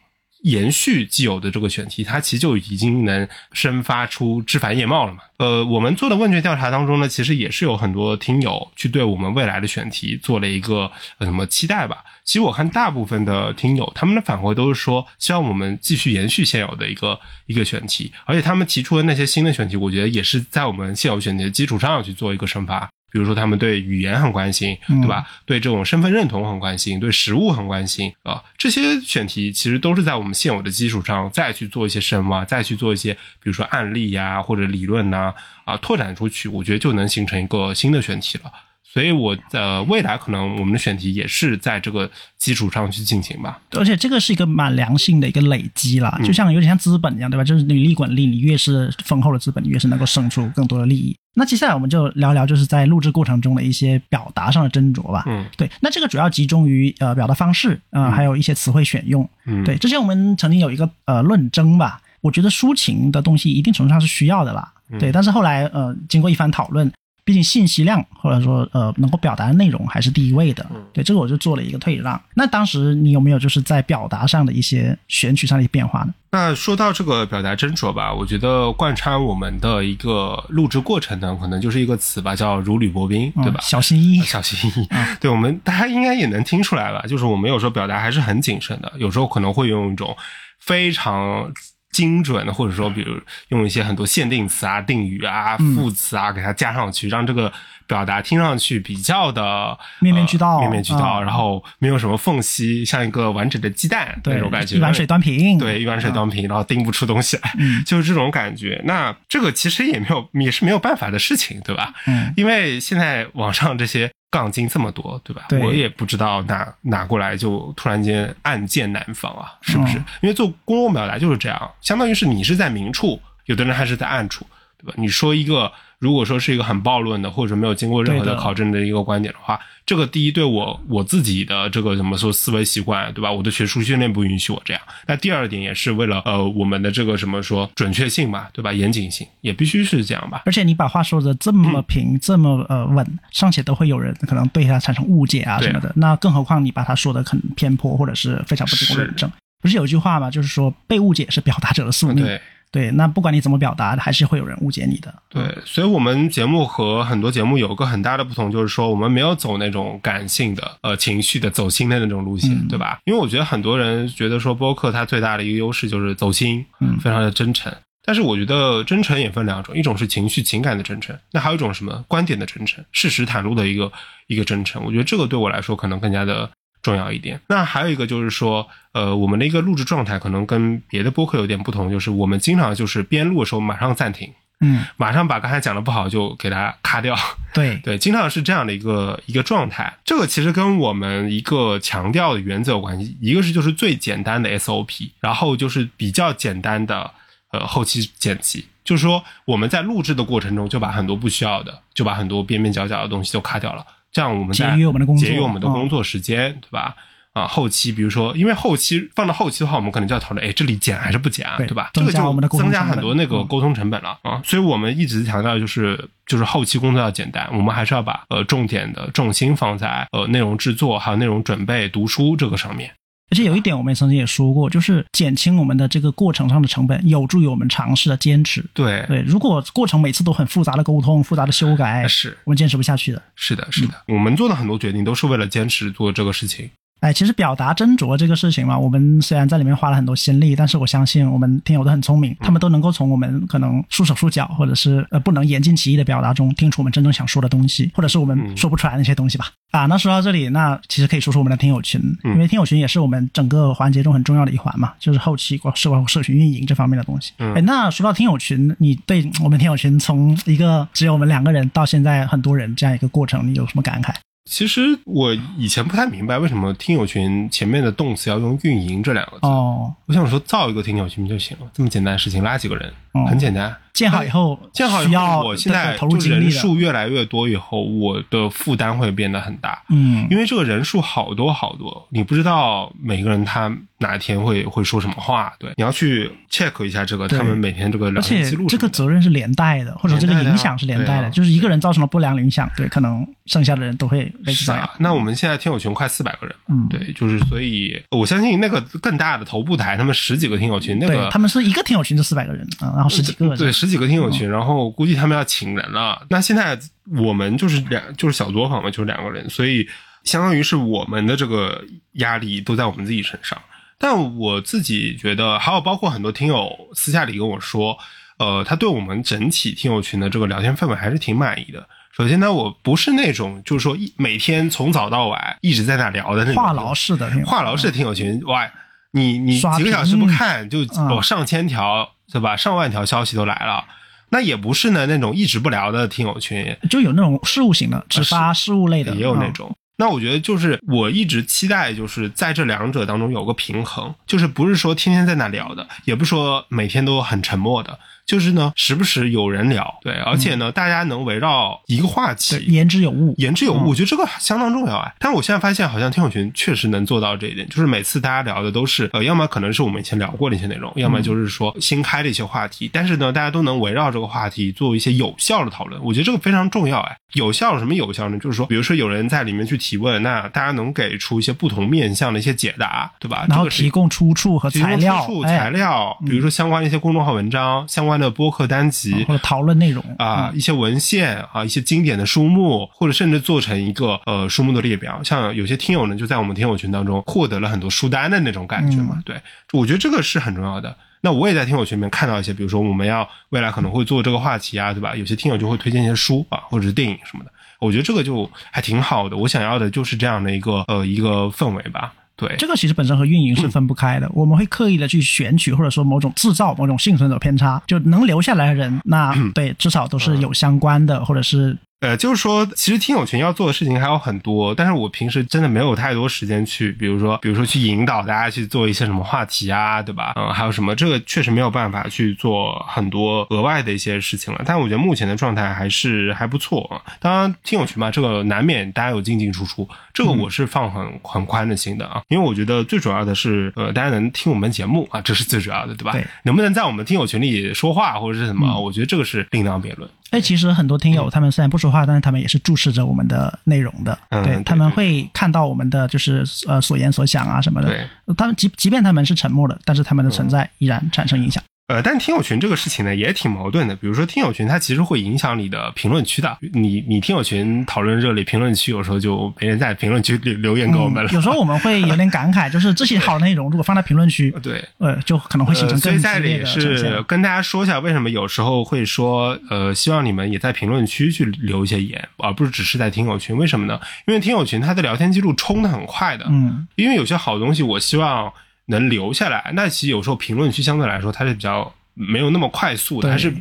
[0.45, 5.19] 延续既有的这个选题，它其实就已经能生发出枝繁叶茂了嘛。
[5.38, 11.97] 呃，我们做的问卷调查当中呢，其实也是有很多听友去对我们未来的选题做了一个呃什么期待吧。
[12.23, 22.88] 其实我看大部分的听友他们的反馈都是说，希望我们继续延续现有的一个一个选题，而且他们提出的那些新的选题，我觉得也是在我们现有选题的基础上去做一个生发。
[23.15, 25.25] 比如说，他们对语言很关心，对吧？
[25.45, 28.43] 对这种身份认同很关心，对食物很关心啊。
[28.58, 38.51] 这些选题其实都是在我们现有的基础上再去做一些深挖，再去做一些，比如说案例呀或者理论呐啊，拓展出去，我觉得就能形成一个新的选题了。
[38.84, 43.62] 所以，我呃，未来可能我们的选题也是在这个基础上去进行吧。
[43.71, 47.45] 而且，这个是一个蛮良性的一个累积啦，就像有点像资本一样，对吧？
[47.45, 51.15] 就是你利滚利，你越是丰厚的资本，你越是能够生出更多的利益。
[51.35, 55.23] 那接下来我们就聊聊，就是在录制过程中的一些表达上的斟酌吧。
[55.27, 55.69] 嗯，对。
[55.81, 59.29] 那这个主要集中于呃表达方式啊，还有一些词汇选用。
[59.45, 59.77] 嗯，对。
[59.77, 64.71] 之前我们曾经有一个呃论争吧，我觉得抒情的东西一定程度上是需要的啦。
[64.99, 66.91] 对，但是后来呃经过一番讨论。
[67.25, 72.21] 毕竟信息量或者说呃能够表达的内容还是第一位的，对这个我就做了一个退让。
[72.35, 76.13] 那当时你有没有就是在表达上的一些选取上的一些变化呢？
[76.29, 83.59] 那说到这个表达斟酌吧，我觉得贯穿我们的一个录制过程呢，可能就是一个词吧，叫如履薄冰，对吧？
[83.61, 84.88] 小心翼翼，小心翼翼。
[85.19, 90.15] 对我们大家应该也能听出来吧，就是我们有时候表达还是很谨慎的，有时候可能会用一种
[90.59, 91.51] 非常。
[91.95, 97.49] 精准的，或者说，比如用一些很多限定词啊、定语啊、副词啊，给它加上去，让这个
[97.87, 107.53] 表达听上去比较的面面俱到，面面俱到，然后没有什么缝隙，像一个完整的鸡蛋那种感觉，一碗水端平，对，一碗水端平，然后叮不出东西来，
[107.85, 108.81] 就是这种感觉。
[108.85, 111.93] 那这个其实也没有，也是没有办法的事情，对吧？
[112.07, 114.11] 嗯，因为现在网上这些。
[114.31, 115.47] 杠精这么多，对吧？
[115.63, 119.95] 我也不知道哪哪过来就突然间暗箭难防啊，是不是？
[120.19, 124.45] 因为做公共表达就是这样，相当于是你是在明处，有的人还是在暗处，
[124.77, 124.93] 对吧？
[124.97, 125.71] 你说一个。
[126.05, 133.31] 如果说是一个很暴论的，或者没有经过任何的考证的一个观点的话，这个第一对我我自己的这个怎么说思维习惯，对吧？
[133.31, 134.81] 我的学术训练不允许我这样。
[135.07, 138.71] 那第二点也是为了呃我们的这个什么说准确性嘛，对吧？
[138.71, 140.43] 严谨性也必须是这样吧。
[140.45, 145.91] 而且你把话说的这么平，这么呃稳，尚且都会有人可能对他产生误解啊什么的。
[145.95, 149.31] 那更何况你把他说的很偏颇，或者是非常不经过认证。
[149.59, 152.23] 不是有句话嘛，就是说被误解是表达者的宿命。
[152.23, 152.39] 对。
[152.75, 155.13] 对，那不管你怎么表达，还是会有人误解你的。
[155.29, 162.99] 对，所以，我们节目和很多节目有个很大的不同，就是说，我们没有走那种感性的、呃情绪的、走心的那种路线，对吧？
[163.05, 167.73] 因为我觉得很多人觉得说，播客它最大的一个优势就是走心，嗯，非常的真诚。
[168.03, 173.89] 但是，我觉得真诚也分两种，一种是情绪情感的真诚，那还有一种什么观点的真诚，事实袒露的一个
[174.27, 174.83] 一个真诚。
[174.83, 176.51] 我觉得这个对我来说可能更加的。
[176.85, 187.17] 重要一点，那还有一个就是说，呃，我们的一个录制状态可能跟别的播客有点不同，就是我们经常就是边录的时候马上暂停，嗯，马上把刚才讲的不好就给它咔掉，
[187.55, 187.77] 对。
[187.83, 189.91] 对，经常是这样的一个一个状态。
[190.05, 197.09] 这个其实跟我们一个强调的原则有关系，一个是就是最简单的 SOP，然后就是比较简单的
[197.51, 203.83] 呃后期剪辑，就是说我们在录制的过程中就把很多不需要的，就把很多边边角角的东西都卡掉了。
[204.15, 206.95] 这样我们节约我们的工作，节约我们的工作时间，对吧？
[207.34, 211.89] 啊，后期比如说，因为后期放到后期的话，我们可能就要讨论，哎，这里减还是不减啊，对吧？
[211.91, 214.41] 这个就增加很多那个沟通成本了啊。
[214.45, 222.89] 所以我们一直强调就是，就是后期工作要简单，我们还是要把呃重点的重心放在呃内容制作还有内容准备、读书这个上面。
[223.31, 228.63] 而且有一点，我们也曾经也说过，就是减轻我们的这个过程上的成本，有助于我们尝试的坚持。
[228.73, 233.21] 对对，如果过程每次都很复杂的沟通、复杂的修改，是我们坚持不下去的。
[233.35, 236.69] 是的，是的，我们做的很多决定都是为了坚持做这个事情。
[237.05, 249.51] 哎，其实表达斟酌这个事情嘛，我们虽然在里面花了很多心力，但是我相信我们听友都很聪明，他们都能够从我们可能束手束脚，或者是呃不能言尽其意的表达中，听出我们真正想说的东西，或者是我们说不出来那些东西吧。
[249.69, 257.33] 啊，那说到这里，那其实可以说说我们的听友群，因为听友群也是我们整个环节中很重要的一环嘛，就是后期包括社群运营这方面的东西。
[257.37, 264.11] 哎，那说到听友群，你对我们听友群从一个只有我们两个人到现在很多人这样一个过程，你有什么感慨？
[264.49, 269.47] 其实我以前不太明白为什么听友群前面的动词要用“运营”这两个字。
[269.47, 273.75] 哦，我想说造一个听友群就行了，这么简单的事情，拉几个人，哦很简单。
[273.93, 279.82] 建好以后，建好以后，我现在投入人精力，数越来越多以后，我的负担会变得很大。
[279.88, 288.67] 嗯，因为这个人数好多好多，你不知道每个人他哪天会会说什么话，对，你要去 check 一下这个他们每天这个聊天记录。
[288.67, 306.25] 这个责任是连带的，或者这个影响是连带的，就是一个人造成了不良影响，对，可能剩下的人都会类似这样是啊。，那我们现在听友群快四百个人，嗯对，就是所以我相信那个更大的头部台，他们十几个听友群，那个他们是一个听友群就四百个人啊，然后十几个对，十几个听友嗯群，然后估计他们要请人了。
[306.29, 306.77] 那现在
[307.17, 309.87] 我们就是两，就是小作坊嘛，就是两个人，所以
[310.23, 313.61] 相当于是我们的这个压力都在我们自己身上。
[313.97, 317.97] 但我自己觉得，还有包括很多听友私下里跟我说，
[318.37, 321.87] 呃，他对我们整体听友群的这个聊天氛围还是挺满意的。
[322.11, 328.69] 首先呢，我不是那种就是说一每天从早到晚一直在那聊的那种话痨式的话痨式的听友群，哇，
[329.11, 332.55] 你你几个小时不看，就嗯有上千条是吧？
[332.57, 333.85] 上万条消息都来了。
[334.29, 339.75] 那也不是呢，那种一直不聊的听友群，就有那种事务型的，只发事务类的，也有那嗯种。
[339.97, 352.57] 那我觉得就是我一直期待，就是在这两者当中有个平衡，就是不是说天天在那聊的，也不是说每天都很沉默的，就是呢时不时有人聊，对，而且呢、大家能围绕一个话题。
[352.65, 355.13] 言之有物，言之有物，嗯我觉得这个相当重要哎。
[355.19, 362.89] 但是我现在发现，好像听友群确实能做到这一点，就是每次大家聊的都是呃，要么可能是我们以前聊过的一些内容，要么就是说新开的一些话题。
[362.91, 367.15] 但是呢，大家都能围绕这个话题做一些有效的讨论，我觉得这个非常重要哎。
[367.33, 368.39] 有效什么有效呢？
[368.39, 373.45] 就是说，比如说有人在里面去提问，那大家能给出一些不同面向的一些解答，对吧？
[373.49, 385.21] 然后提供出处和提供材料出处、哎材料，比如说相关的一些公众号文章、相关的播客单集，或者讨论内容啊，嗯一些文献啊，一些经典的书目，或者甚至做成一个呃书目的列表。
[385.23, 389.21] 像有些听友呢，就在我们听友群当中获得了很多书单的那种感觉嘛。
[389.25, 389.39] 对，
[389.73, 390.95] 我觉得这个是很重要的。
[391.21, 395.15] 那我也在听友群里面看到一些，比如说我们要未来可能会做这个话题啊，对吧？
[395.15, 397.51] 有些听友就会推荐一些书啊，或者是电影什么的。
[397.80, 399.36] 我觉得这个就还挺好的。
[399.36, 402.13] 我想要的就是这样的一个呃一个氛围吧。
[402.37, 420.34] 对，这个其实本身和运营是分不开的，我们会刻意的去选取或者说某种制造某种幸存者偏差，就能留下来的人，那 对至少都是有相关的，或者是呃，就是说，其实听友群要做的事情还有很多，但是我平时真的没有太多时间去，比如说，比如说去引导大家去做一些什么话题啊，对吧？
[420.36, 424.62] 嗯，还有什么，这个确实没有办法去做很多额外的一些事情了。
[424.65, 427.01] 但我觉得目前的状态还是还不错啊。
[427.19, 436.12] 当然，听友群嘛，这个难免大家有进进出出，这个我是放很很宽的心的啊，因为我觉得最主要的是，呃，大家能听我们节目啊，这是最主要的，对吧？
[436.12, 440.08] 对能不能在我们听友群里说话或者是什么，嗯我觉得这个是另当别论。
[440.35, 441.15] 哎，其实很多听嗯。
[441.15, 444.63] 友他们虽然不说话，但是他们也是注视着我们的内容的，嗯对对。
[444.63, 448.35] 他们会看到我们的就是呃所言所想啊什么的，对。
[448.35, 451.63] 他们即即便他们是沉默的，但是他们的存在依然产生影响。
[451.87, 453.95] 呃，但听友群这个事情呢，也挺矛盾的。
[453.95, 456.57] 比如说，听友群它其实会影响你的评论区的。
[456.73, 461.29] 你你听友群讨论热烈，评论区有时候就没人在评论区留留言给我们了。
[461.29, 467.23] 嗯有时候我们会有点感慨，就是这些好内容如果放在评论区， 对，呃，就可能会形成呃，所以更在这里是。
[467.27, 473.55] 跟大家说一下，为什么有时候会说，呃，希望你们也在评论区去留一些言，而不是只是在听友群。
[473.55, 473.99] 为什么呢？
[474.25, 478.51] 因为听友群它的聊天记录冲的很快的，嗯，因为有些好东西我希望
[478.87, 483.53] 能留下来，那其实有时候评论区相对来说它是比较没有那么快速它是，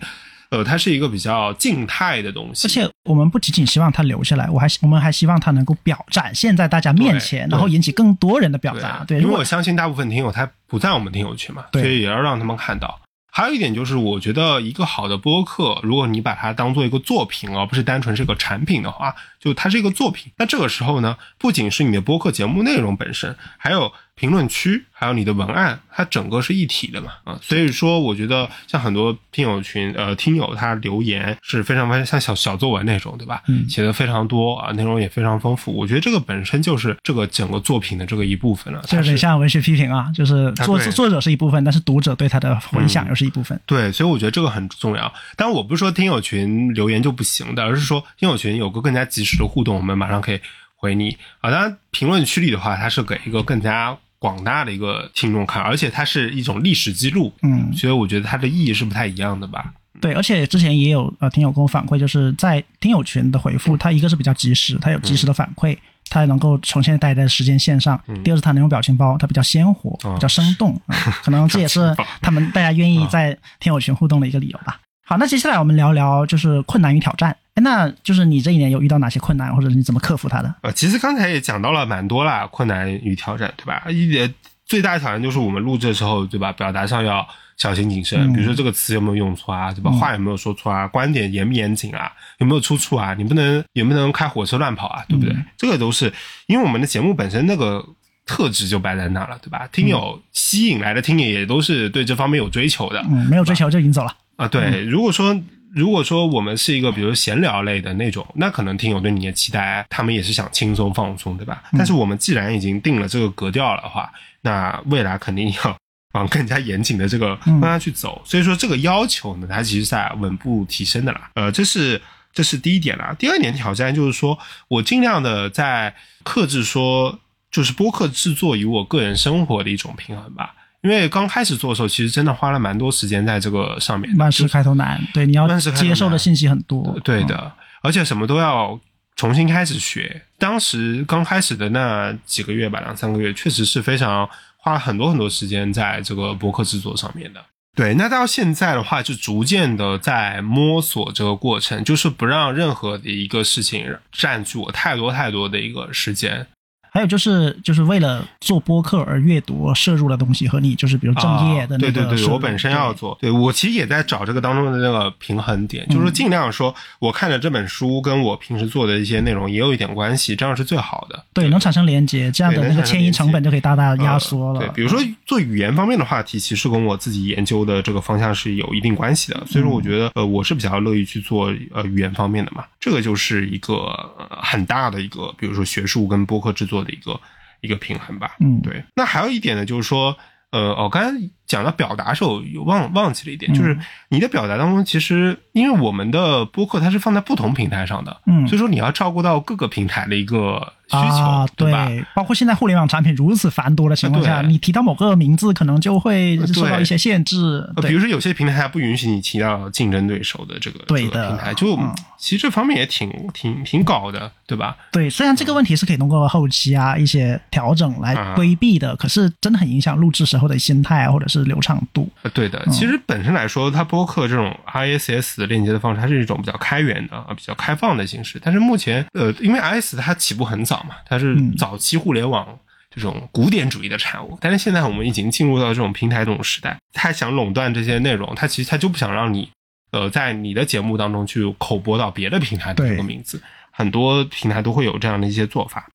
[0.51, 2.67] 呃，它是一个比较静态的东西。
[2.67, 9.05] 而且我们不仅仅希望它留下来，我还我们还希望它能够表展现在大家面前，然后引起更多人的表达。
[9.07, 13.01] 对，因为我相信大部分听友他不在我们听友群嘛，所以也要让他们看到。
[13.33, 19.13] 还有一点就是，我觉得一个好的播客，如果你把它当做一个作品，而不是单纯是个产品的话，
[19.45, 20.33] 就它是一个作品。
[20.39, 27.39] 那这个时候呢，不仅是你的播客节目内容本身，还有评论区，还有你的文案，它整个是一体的嘛啊。
[27.43, 33.43] 所以说，我觉得像很多听友群，呃，听友他留言是非常非常像小小作文那种，对吧？
[33.49, 35.73] 嗯写的非常多啊，内容也非常丰富。
[35.73, 38.81] 我觉得这个本身就是这个整个作品的这个一部分了。
[38.87, 43.61] 就是点像文学批评啊，就是作啊作者是一部分，但是读者对他的回响嗯又是一部分。
[43.67, 45.13] 对，所以我觉得这个很重要。
[45.37, 50.41] 当然，我不是说听友群留言就不行的，而是说听友群有个更加及时的互动，我们马上可以
[50.77, 51.51] 回你啊。
[51.51, 59.73] 当然，评论区里的话，它是给一个更加广大的一个听众看，而且它是一种历史记录，嗯，所以我觉得它的意义是不太一样的吧。
[60.01, 65.77] 对，而且之前也有呃听友跟我反馈，就是在听友群的回复，它一个是比较及时，它有及时的反馈，
[66.11, 74.81] 它能够呈现在在时间线上；第二是它那种表情包，它比较鲜活，哦比较生动， 啊可能这也是他们大家愿意在听友群互动的一个理由吧。
[75.07, 77.37] 好，那接下来我们聊聊就是困难与挑战。
[77.55, 80.53] 哎，那就是你这一年有遇到哪些困难，或者你怎么克服它的？
[80.63, 83.85] 呃，其实刚才也讲到了蛮多啦，困难与挑战，对吧？
[83.91, 84.33] 一点
[84.65, 86.51] 最大的挑战就是我们录制的时候，对吧？
[86.53, 87.27] 表达上要
[87.59, 88.33] 小心谨慎。
[88.33, 89.91] 比如说这个词有没有用错啊，对吧？
[89.91, 90.89] 话有没有说错啊？
[90.89, 92.11] 观点严不严谨啊？
[92.39, 93.13] 有没有出处啊？
[93.13, 95.37] 你不能也不能开火车乱跑啊，对不对？
[95.59, 96.11] 这个都是
[96.47, 97.85] 因为我们的节目本身那个
[98.25, 99.69] 特质就摆在那了，对吧？
[99.71, 104.49] 听友吸引来的听友也都是对这方面有追求的，嗯，没有追求就已经走了啊。
[104.49, 105.41] 对，如果说。
[105.77, 111.65] 如果说我们是一个比如闲聊类的那种，那可能听友对你的期待，他们也是想轻松放松，对吧？
[111.73, 114.09] 但是我们既然已经定了这个格调了的话，
[114.43, 115.77] 那未来肯定要
[116.13, 118.23] 往更加严谨的这个方向去走。
[118.25, 121.29] 所以说这个要求呢，它其实在稳步提升的啦。
[121.35, 122.01] 呃，这是
[122.33, 123.13] 这是第一点啦。
[123.19, 127.19] 第二点挑战就是说我尽量的在克制说，
[127.51, 130.55] 就是播客制作与我个人生活的一种平衡吧。
[130.85, 134.15] 因为刚开始做的时候，其实真的花了蛮多时间在这个上面。
[134.19, 136.95] 万事开头难，对，你要接受的信息很多。
[137.03, 137.51] 对的，
[137.83, 138.79] 而且什么都要
[139.17, 140.23] 重新开始学。
[140.39, 144.29] 当时刚开始的那几个月吧，两三个月，确实是非常
[144.59, 147.43] 花了很多很多时间在这个博客制作上面的。
[147.75, 156.47] 对，那到现在的话，就逐渐的在摸索这个过程，就是不让任何的一个事情占据我太多太多的一个时间。
[156.95, 171.21] 还有就是，就是为了做播客而阅读摄入的东西和你就是比如正业的那个，对对对，我本身要做，对我其实也在找这个当中的那个平衡点，就是说尽量说我看的这本书跟我平时做的一些内容也有一点关系，这样是最好的。
[171.33, 174.61] 对，能产生连接，这样的那个迁移成本就可以大大压缩了。
[174.61, 183.93] 对，比如说做语言方面的话题，其实跟我自己研究的这个方向是有一定关系的，所以说我觉得呃我是比较乐意去做呃语言方面的嘛，这个就是一个
[184.31, 186.84] 很大的一个，比如说学术跟播客制作。
[186.85, 187.21] 的一个
[187.61, 188.85] 一个平衡吧，嗯，对。
[188.95, 190.17] 那还有一点呢，就是说，
[190.51, 193.79] 呃，我刚才讲到表达时候，有忘忘记了一点，就是
[194.09, 200.73] 你的表达当中，其实因为我们的播客它是放在不同平台上的，嗯，所以说你要照顾到各个平台的一个。
[200.87, 201.89] 需求对吧？
[202.15, 207.67] 包括现在互联网产品如此繁多的情况下，你提到某个名字，可能就会受到一些限制。
[207.81, 211.75] 比如说，有些平台它不允许你提到竞争对手的这个这个平台，就
[212.19, 214.77] 其实这方面也挺挺挺搞的，对吧？
[214.93, 222.09] 对，虽然这个问题是可以通过后期啊一些调整来规避的，可是真的很影响录制时候的心态或者是流畅度。
[222.33, 228.39] 对的，其实本身来说，它播客这种 ISS 链接的方式，它是一种比较开源的啊，比较开放的形式。
[228.41, 230.75] 但是目前，呃，因为 IS 它起步很早。
[230.85, 232.59] 嘛，它是早期互联网
[232.91, 239.49] 这种古典主义的产物，但是现在我们已经进入到这种平台这种时代，他想垄断这些内容，他其实他就不想让你，
[239.93, 245.89] 呃，在你的节目当中去口播到别的平台的这个名字，很多平台都会有这样的一些做法。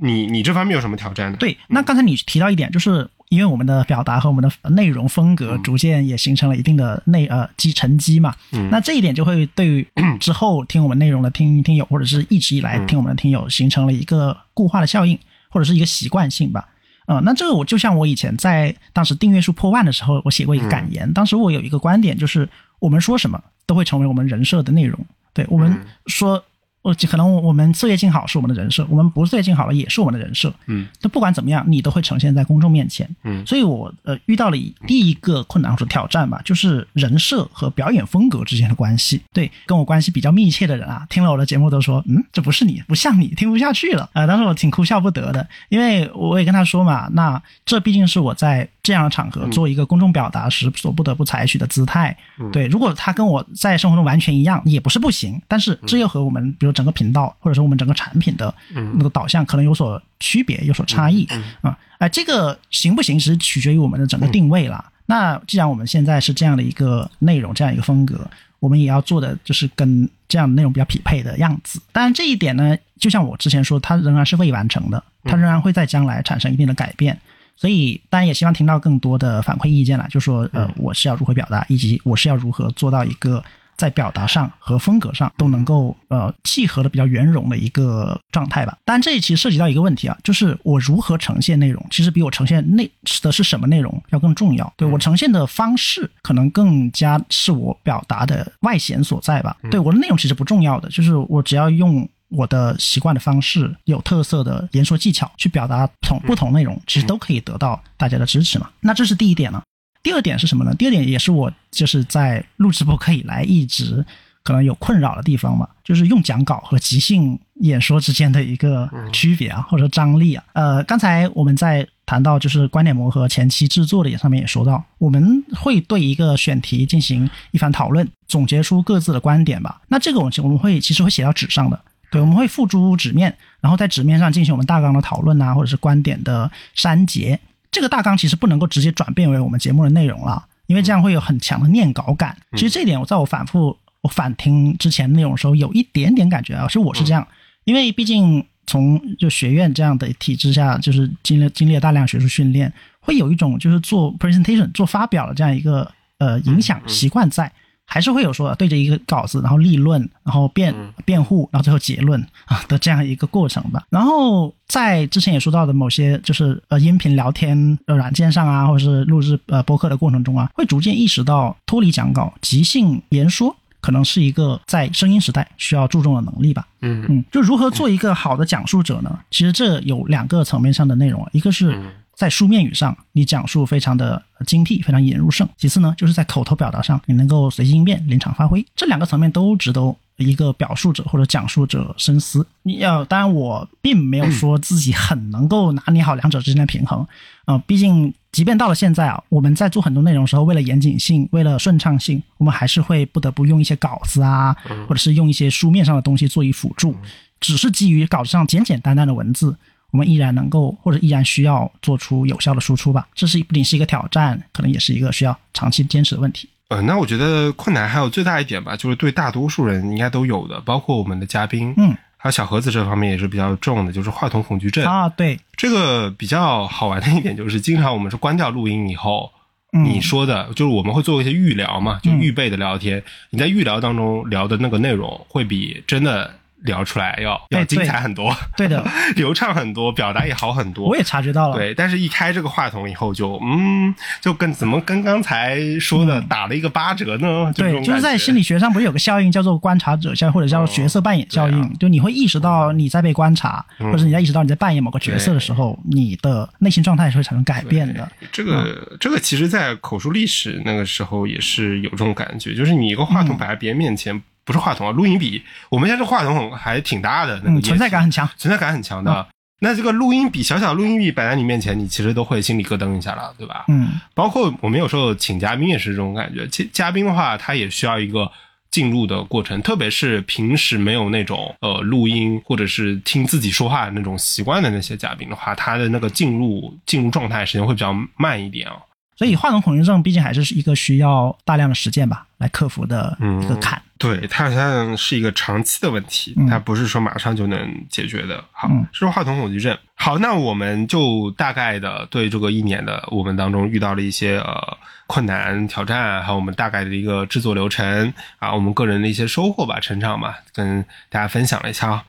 [0.00, 1.36] 你你这方面有什么挑战呢？
[1.38, 8.34] 对，那刚才你提到一点，就是因为我们的表达和我们的内容风格逐渐也形成了一定的内呃积沉积嘛，
[8.70, 9.86] 那这一点就会对于
[10.18, 15.16] 之后听我们内容的听听友或者是一直以来听我们的听友形成了一个固化的效应
[15.48, 16.68] 或者是一个习惯性吧，
[17.06, 22.48] 呃，那这个我就像我以前在当时订阅数破万的时候，我写过一个感言，当时我有一个观点就是
[22.80, 24.98] 我们说什么都会成为我们人设的内容，
[25.32, 25.72] 对我们
[26.06, 26.44] 说。
[26.82, 30.52] 我可能我们岁月静好是我们的人设，我们不岁月静好了也是我们的人设。
[30.66, 33.08] 嗯，就不管怎么样，你都会呈现在公众面前。
[33.24, 34.56] 嗯，所以我呃遇到了
[34.86, 39.20] 第一个困难或者挑战吧，就是人设和表演风格之间的关系。
[39.32, 44.08] 对，跟我关系比较密切的人啊，听了我的节目都说，嗯，这不是你，不像你，听不下去了。
[44.14, 48.68] 呃，当时我挺哭笑不得的，因为我也跟他说嘛，那这毕竟是我在。
[48.82, 52.16] 这样的场合做一个公众表达时所不得不采取的姿态，
[52.50, 52.66] 对。
[52.66, 55.40] 如果他跟我在生活中完全一样，也不是不行。
[55.46, 61.26] 但是这又和我们比如整个频道或者说我们整个产品的那个导向可能有所区别，有所差异
[61.62, 61.78] 啊。
[61.98, 64.84] 哎，这个行不行其实取决于我们的整个定位了。
[65.06, 71.80] 那既然我们现在是这样的一个内容，这样一个风格，我们也要做的就是跟这样的内容比较匹配的样子。
[71.92, 77.18] 当然，这一点呢，就像我之前说，它仍然是未完成的，它仍然会在将来产生一定的改变。
[77.56, 83.44] 所以，当然也希望听到更多的反馈意见了，就说，呃，我是要如何表达，以及我是要如何做到一个
[83.80, 88.76] 在表达上和风格上都能够呃契合的比较圆融的一个状态吧。
[88.84, 92.90] 当然，这一期涉及到一个问题啊，就是我如何呈现内容，其实比我呈现内
[93.22, 94.70] 的是什么内容要更重要。
[94.76, 99.56] 对我呈现的方式，可能更加是我表达的外显所在吧。
[99.70, 102.06] 对我的内容其实不重要的，就是我只要用。
[102.32, 108.70] 我的习惯的方式，有特色的言说技巧去表达同不同内容，其实都可以得到大家的支持嘛。
[108.78, 109.60] 那这是第一点呢。
[110.02, 110.74] 第二点是什么呢？
[110.74, 114.04] 第二点也是我就是在录直播课以来一直
[114.42, 120.42] 可能有困扰的地方嘛，就是用讲稿和即兴演说之间的一个区别啊，或者说张力啊。
[120.54, 129.82] 呃，刚才我们在谈到就是观点磨合前期制作的也上面也说到，我们会对一个选题进行一番讨论，总结出各自的观点吧。
[129.88, 131.78] 那这个我我们会其实会写到纸上的。
[132.10, 137.38] 对，我们会付诸纸面，然后在纸面上进行我们大纲的讨论啊，或者是观点的删节。
[137.70, 142.36] 这个大纲其实不能够直接转变为我们节目的内容了，因为这样会有很强的念稿感。
[142.52, 147.26] 其实这一点我在我反复我反听之前内容的时候，有一点点感觉啊，其实我是这样，
[147.64, 157.50] 因为毕竟从就学院这样的体制下，就是经历经历了大量学术训练，会有一种就是做 presentation 做发表的这样一个呃影响习惯在。
[157.92, 160.72] 还是会有说对着一个稿子，然后立论，然后辩
[161.04, 163.82] 辩护，然后最后结论啊的这样一个过程吧。
[163.90, 176.68] 然后在之前也说到的某些就是呃音频聊天软件上啊，或者是录制呃播客的过程中啊，会逐渐意识到脱离讲稿，即兴言说可能是一个在声音时代需要注重的能力吧。
[176.82, 179.18] 嗯嗯，就如何做一个好的讲述者呢？
[179.32, 181.76] 其实这有两个层面上的内容，一个是。
[182.20, 185.48] 在书面语上，你讲述非常的精辟，非常引人入胜。
[185.56, 188.62] 其次呢，就是在口头表达上，你能够随机应变，临场发挥。
[188.76, 192.46] 这两个层面都值得一个表述者或者讲述者深思。
[192.62, 197.06] 你要，当然我并没有说自己很能够拿捏好两者之间的平衡
[197.46, 197.56] 啊。
[197.66, 204.54] 毕竟，即便到了现在啊，我们在做很多内容的时候，为了严谨性，为了顺畅性，我们还是会不得不用一些稿子啊，
[204.86, 206.94] 或者是用一些书面上的东西做以辅助。
[207.40, 209.56] 只是基于稿子上简简单单的文字。
[209.90, 213.08] 我们依然能够，或者依然需要做出有效的输出吧。
[213.14, 216.48] 这是不仅是一个挑战，可能也是一个需要长期坚持的问题。
[216.68, 225.08] 呃，那我觉得困难还有最大一点吧，就是对大多数人应该都有的，包括我们的嘉宾，嗯，还有小盒子这方面也是比较重的，就是话筒恐惧症啊。
[225.08, 229.32] 对，这个比较好玩的一点就是，经常我们是关掉录音以后，
[229.72, 236.38] 你说的就是我们会做一些预聊嘛，就预备的聊天，你在预聊当中聊的那个内容会比真的。
[236.62, 238.84] 聊出来要要精彩很多，对的，
[239.16, 240.88] 流畅很多，表达也好很多。
[240.88, 247.52] 我也察觉到了，对，但是一开这个话筒以后，就嗯，就跟怎么跟刚才说的打了一个八折呢？
[247.56, 251.78] 对，就是在心理学上不是有个效应叫做观察者效应，或者叫角色扮演效应？
[251.78, 258.06] 就你会意识到你在被观察，或者你在意识到你在扮演某个角色的时候，你的内心状态是会产生改变的。
[258.30, 264.22] 这个这个其实，在口述历史那个时候也是有这种感觉，就是你一个话筒摆在别人面前。
[264.50, 265.40] 不是话筒啊，录音笔。
[265.68, 269.24] 我们现在这话筒还挺大的，那个存在感很强，存在感很强的。
[269.60, 273.66] 那这个录音笔，小小录音笔摆在你面前，你其实都会心里咯噔一下了，对吧？
[273.68, 274.00] 嗯。
[274.12, 278.28] 包括我们有时候请嘉宾也是这种感觉，其嘉宾的话，他也需要一个
[278.72, 288.76] 进入的过程，特别是平时没有那种呃录音或者是听自己说话的那种习惯的那些嘉宾的话，他的那个进入进入状态时间会比较慢一点啊。
[289.20, 293.78] 所以，话筒恐惧症毕竟还是一个需要大量的实践吧，来克服的一个坎。
[293.98, 298.42] 对，它好像是一个长期的问题，它不是说马上就能解决的。
[298.50, 299.76] 好，是话筒恐惧症。
[299.94, 312.04] 好，那我们就大概的对这个一年的我们当中遇到了一些呃困难挑战，还有我们大概的一个制作流程啊，我们个人的一些收获吧、成长吧，跟大家分享了一下啊。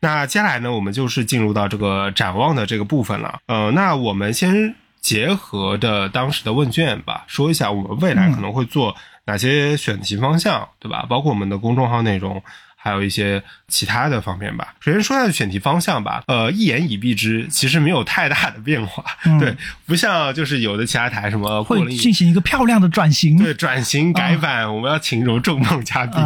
[0.00, 3.40] 那接下来呢，我们就是进入到这个展望的这个部分了。
[3.46, 8.96] 呃，那我们先结合着当时的问卷吧，说一下我们未来可能会做
[9.26, 11.06] 哪些选题方向，对吧？
[11.08, 12.42] 包括我们的公众号内容，
[12.82, 14.74] 还有一些其他的方面吧。
[14.80, 16.22] 首先说一下选题方向吧。
[16.26, 19.04] 呃，一言以蔽之，其实没有太大的变化。
[19.38, 19.54] 对，
[19.86, 26.20] 不像就是有的其他台什么会进行一个漂亮的转型，对，转型改版，我们要请一种重磅嘉宾。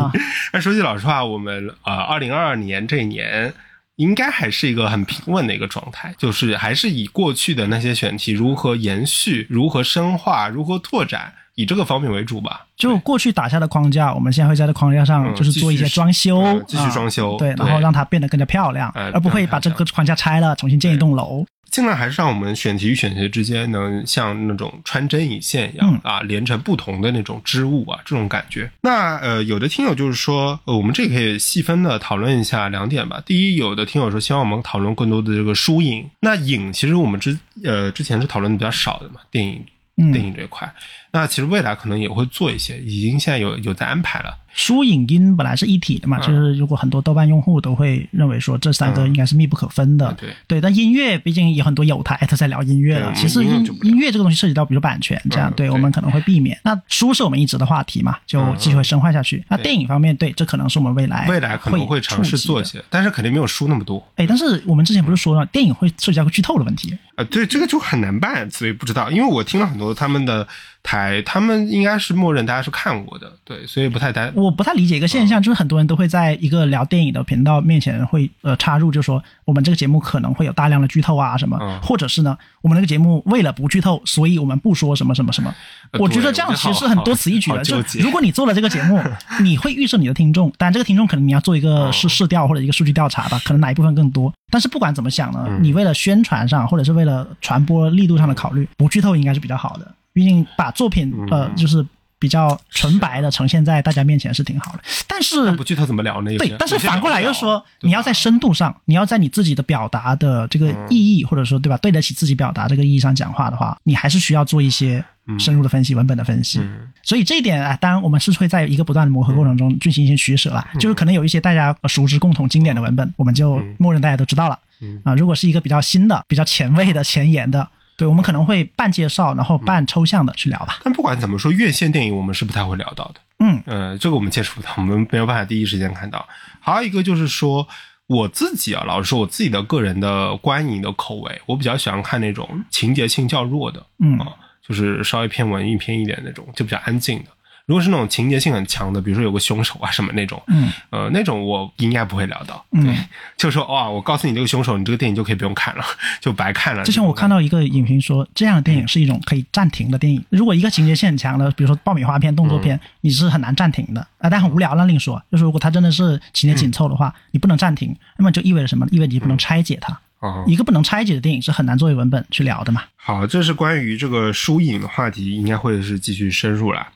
[0.53, 3.53] 那说句老实话，我们呃，二零二二年这一年。
[3.97, 12.67] 应该还是一个很平稳的一个状态，就是还是以过去的那些选题如何延续、如何深化、如何拓展，以这个方面为主吧。
[12.77, 21.45] 就过去打下的框架，我们现在会在这框架上，就是做一些装修，继续装修，对，然后让它变得更加漂亮，而不会把这个框架拆了，重新建一栋楼。
[21.71, 28.71] 尽量还是让我们选题与选题之间能像那种穿针引线一样啊，连成不同的那种织物啊，这种感觉。
[28.83, 33.21] 那呃，有的听友就是说，呃，我们这可以细分的讨论一下两点吧。
[33.27, 36.09] 第一，有的听友说希望我们讨论更多的这个书影。
[36.21, 39.65] 那影其实我们之呃之前是讨论的比较少的嘛，电影
[40.13, 40.73] 电影这一块。
[41.15, 44.37] 那其实未来可能也会做一些，已经现在有有在安排了。
[44.53, 50.61] 书影音本来是一体的嘛，就是如果很多豆瓣用户都会认为说这三个应该是密不可分的，对对。
[50.61, 53.51] 但音乐毕竟有很多有台他在聊音乐了，其实音
[53.83, 56.57] 音乐这个东西涉及到比如版权这样，对我们可能会避免。
[56.63, 59.45] 那书是我们一直的话题嘛，就继续会深化下去。
[59.49, 64.05] 那电影方面，对，这可能是我们未来未来可能会尝试做一些，但是肯定没有书那么多。
[64.15, 67.25] 哎，但是我们之前不是说了，电影会涉及到个剧透的问题啊？
[67.25, 69.11] 对，这个就很难办，所以不知道。
[69.11, 70.47] 因为我听了很多他们的
[70.85, 74.31] 台，他们应该是默认大家是看过的，对，所以不太担。
[74.37, 85.53] 我不太理解一个现象，就是很多人都会在一个聊电影的频道面前会呃插入，就说我们这个节目可能会有大量的剧透啊什么，嗯或者是呢，我们那个节目为了不剧透，所以我们不说什么什么什么。
[85.93, 87.65] 呃我觉得这样其实是很多此一举的。
[87.65, 89.03] 就如果你做了这个节目，
[89.41, 94.31] 你会预设你的听众，当然这个听众可能你要做一个试试调或者一个数据调查吧，可能哪一部分更多。
[94.51, 99.95] 但是不管怎么想呢，你为了宣传上或者是为了传播力度上的考虑，不剧透应该是比较好的。
[100.15, 101.85] 毕竟把作品呃就是
[102.19, 104.79] 比较纯白的呈现在大家面前是挺好的。
[105.07, 106.35] 但是不剧透怎么聊呢？
[106.39, 115.05] 对但是反过来又说，你要在深度上，你要在你自己的表达的这个意义，或者说对吧，对得起自己表达这个意义上讲话的话，你还是需要做一些
[115.39, 116.61] 深入的分析、文本的分析。
[116.61, 120.67] 嗯所以这一点啊，当然我们是会在一个不断的磨合过程中进行一些取舍啦。
[120.81, 124.59] 就是可能有一些大家熟知共同经典的文本，我们就默认大家都知道了。
[124.81, 130.79] 嗯啊，如果是一个比较新的、比较前卫的、前沿的，对我们可能会半介绍，然后半抽象的去聊吧。
[130.83, 133.21] 但不管怎么说，院线电影我们是不太会聊到的。
[133.39, 136.27] 嗯呃，这个我们接触不到，我们没有办法第一时间看到。
[136.61, 137.67] 还有一个就是说，
[138.07, 144.29] 我自己啊，老实说，我自己的个人的观影的口味，我比较喜欢看那种情节性较弱的，嗯啊，
[144.67, 147.27] 就是稍微偏文艺片一点那种，就比较安静的。
[147.67, 152.63] 如果是那种情节性很强的，比如说有个凶手啊什么那种，嗯呃，那种我应该不会聊到。
[152.73, 152.95] 嗯对，
[153.39, 155.85] 就说哇，我告诉你这个凶手，你这个电影就可以不用看了，
[156.21, 156.85] 就白看了。
[156.85, 160.23] 之前我看到一个影评说，这样的电影是一种可以暂停的电影。
[160.29, 164.29] 如果一个情节性很强的，比如说爆米花片、动作片，你是很难暂停的啊。
[164.29, 165.23] 但很无聊那另说。
[165.33, 168.87] 就是如果它真的是情节紧凑的话，你不能暂停，那么就意味着什么？
[168.91, 169.99] 意味着你不能拆解它。
[170.21, 172.83] 哦一个不能拆解的电影是很难作为文本去聊的嘛。
[172.97, 176.89] 好，这是关于这个书影的话题，应该会是继续深入啦。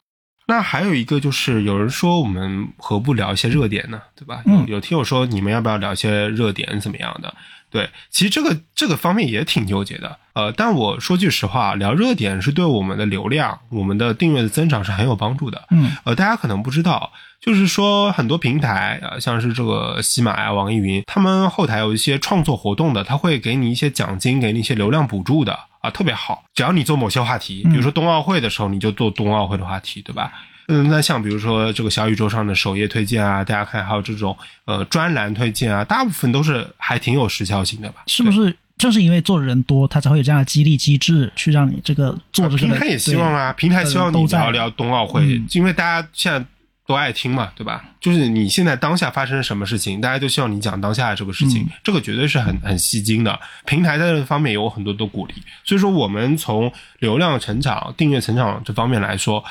[0.51, 4.01] 那还有一个就是，有人说我们何不聊一些热点呢？
[4.17, 4.43] 对吧？
[4.47, 7.33] 有嗯有听友说你们要不要聊一些热点怎么样的？
[7.71, 10.19] 对，其实这个这个方面也挺纠结的。
[10.33, 15.65] 呃，但我说句实话，聊热点是对我们的流量、我们的订阅的增长是很有帮助的。
[15.71, 26.45] 嗯呃，大家可能不知道，就是说很多平台啊、呃像是这个喜马呀、网易云，他们后台有一些创作活动的，他会给你一些奖金，给你一些流量补助的啊，特别好。
[26.55, 30.33] 只要你做某些话题，比如说冬奥会的时候，你就做冬奥会的话题，对吧？
[30.69, 38.03] 嗯，那像比如说这个小宇宙上的首页推荐啊，大家看还有这种呃专栏推荐啊，大部分都是还挺有时效性的吧？
[38.07, 46.45] 是不是正是因为做的人多，他才会有这样的激励机制，去让你这个做这个的平台也希望啊，平台希望你聊聊冬奥会，嗯因为大家现在
[46.87, 47.85] 都爱听嘛，对吧？
[48.01, 53.39] 就是你现在当下发生什么事情，大家都希望你讲当下的这个事情，嗯这个绝对是很很吸睛的。
[53.67, 59.45] 平台在这方面有很多的鼓励，所以说我们从流量成长、订阅成长这方面来说，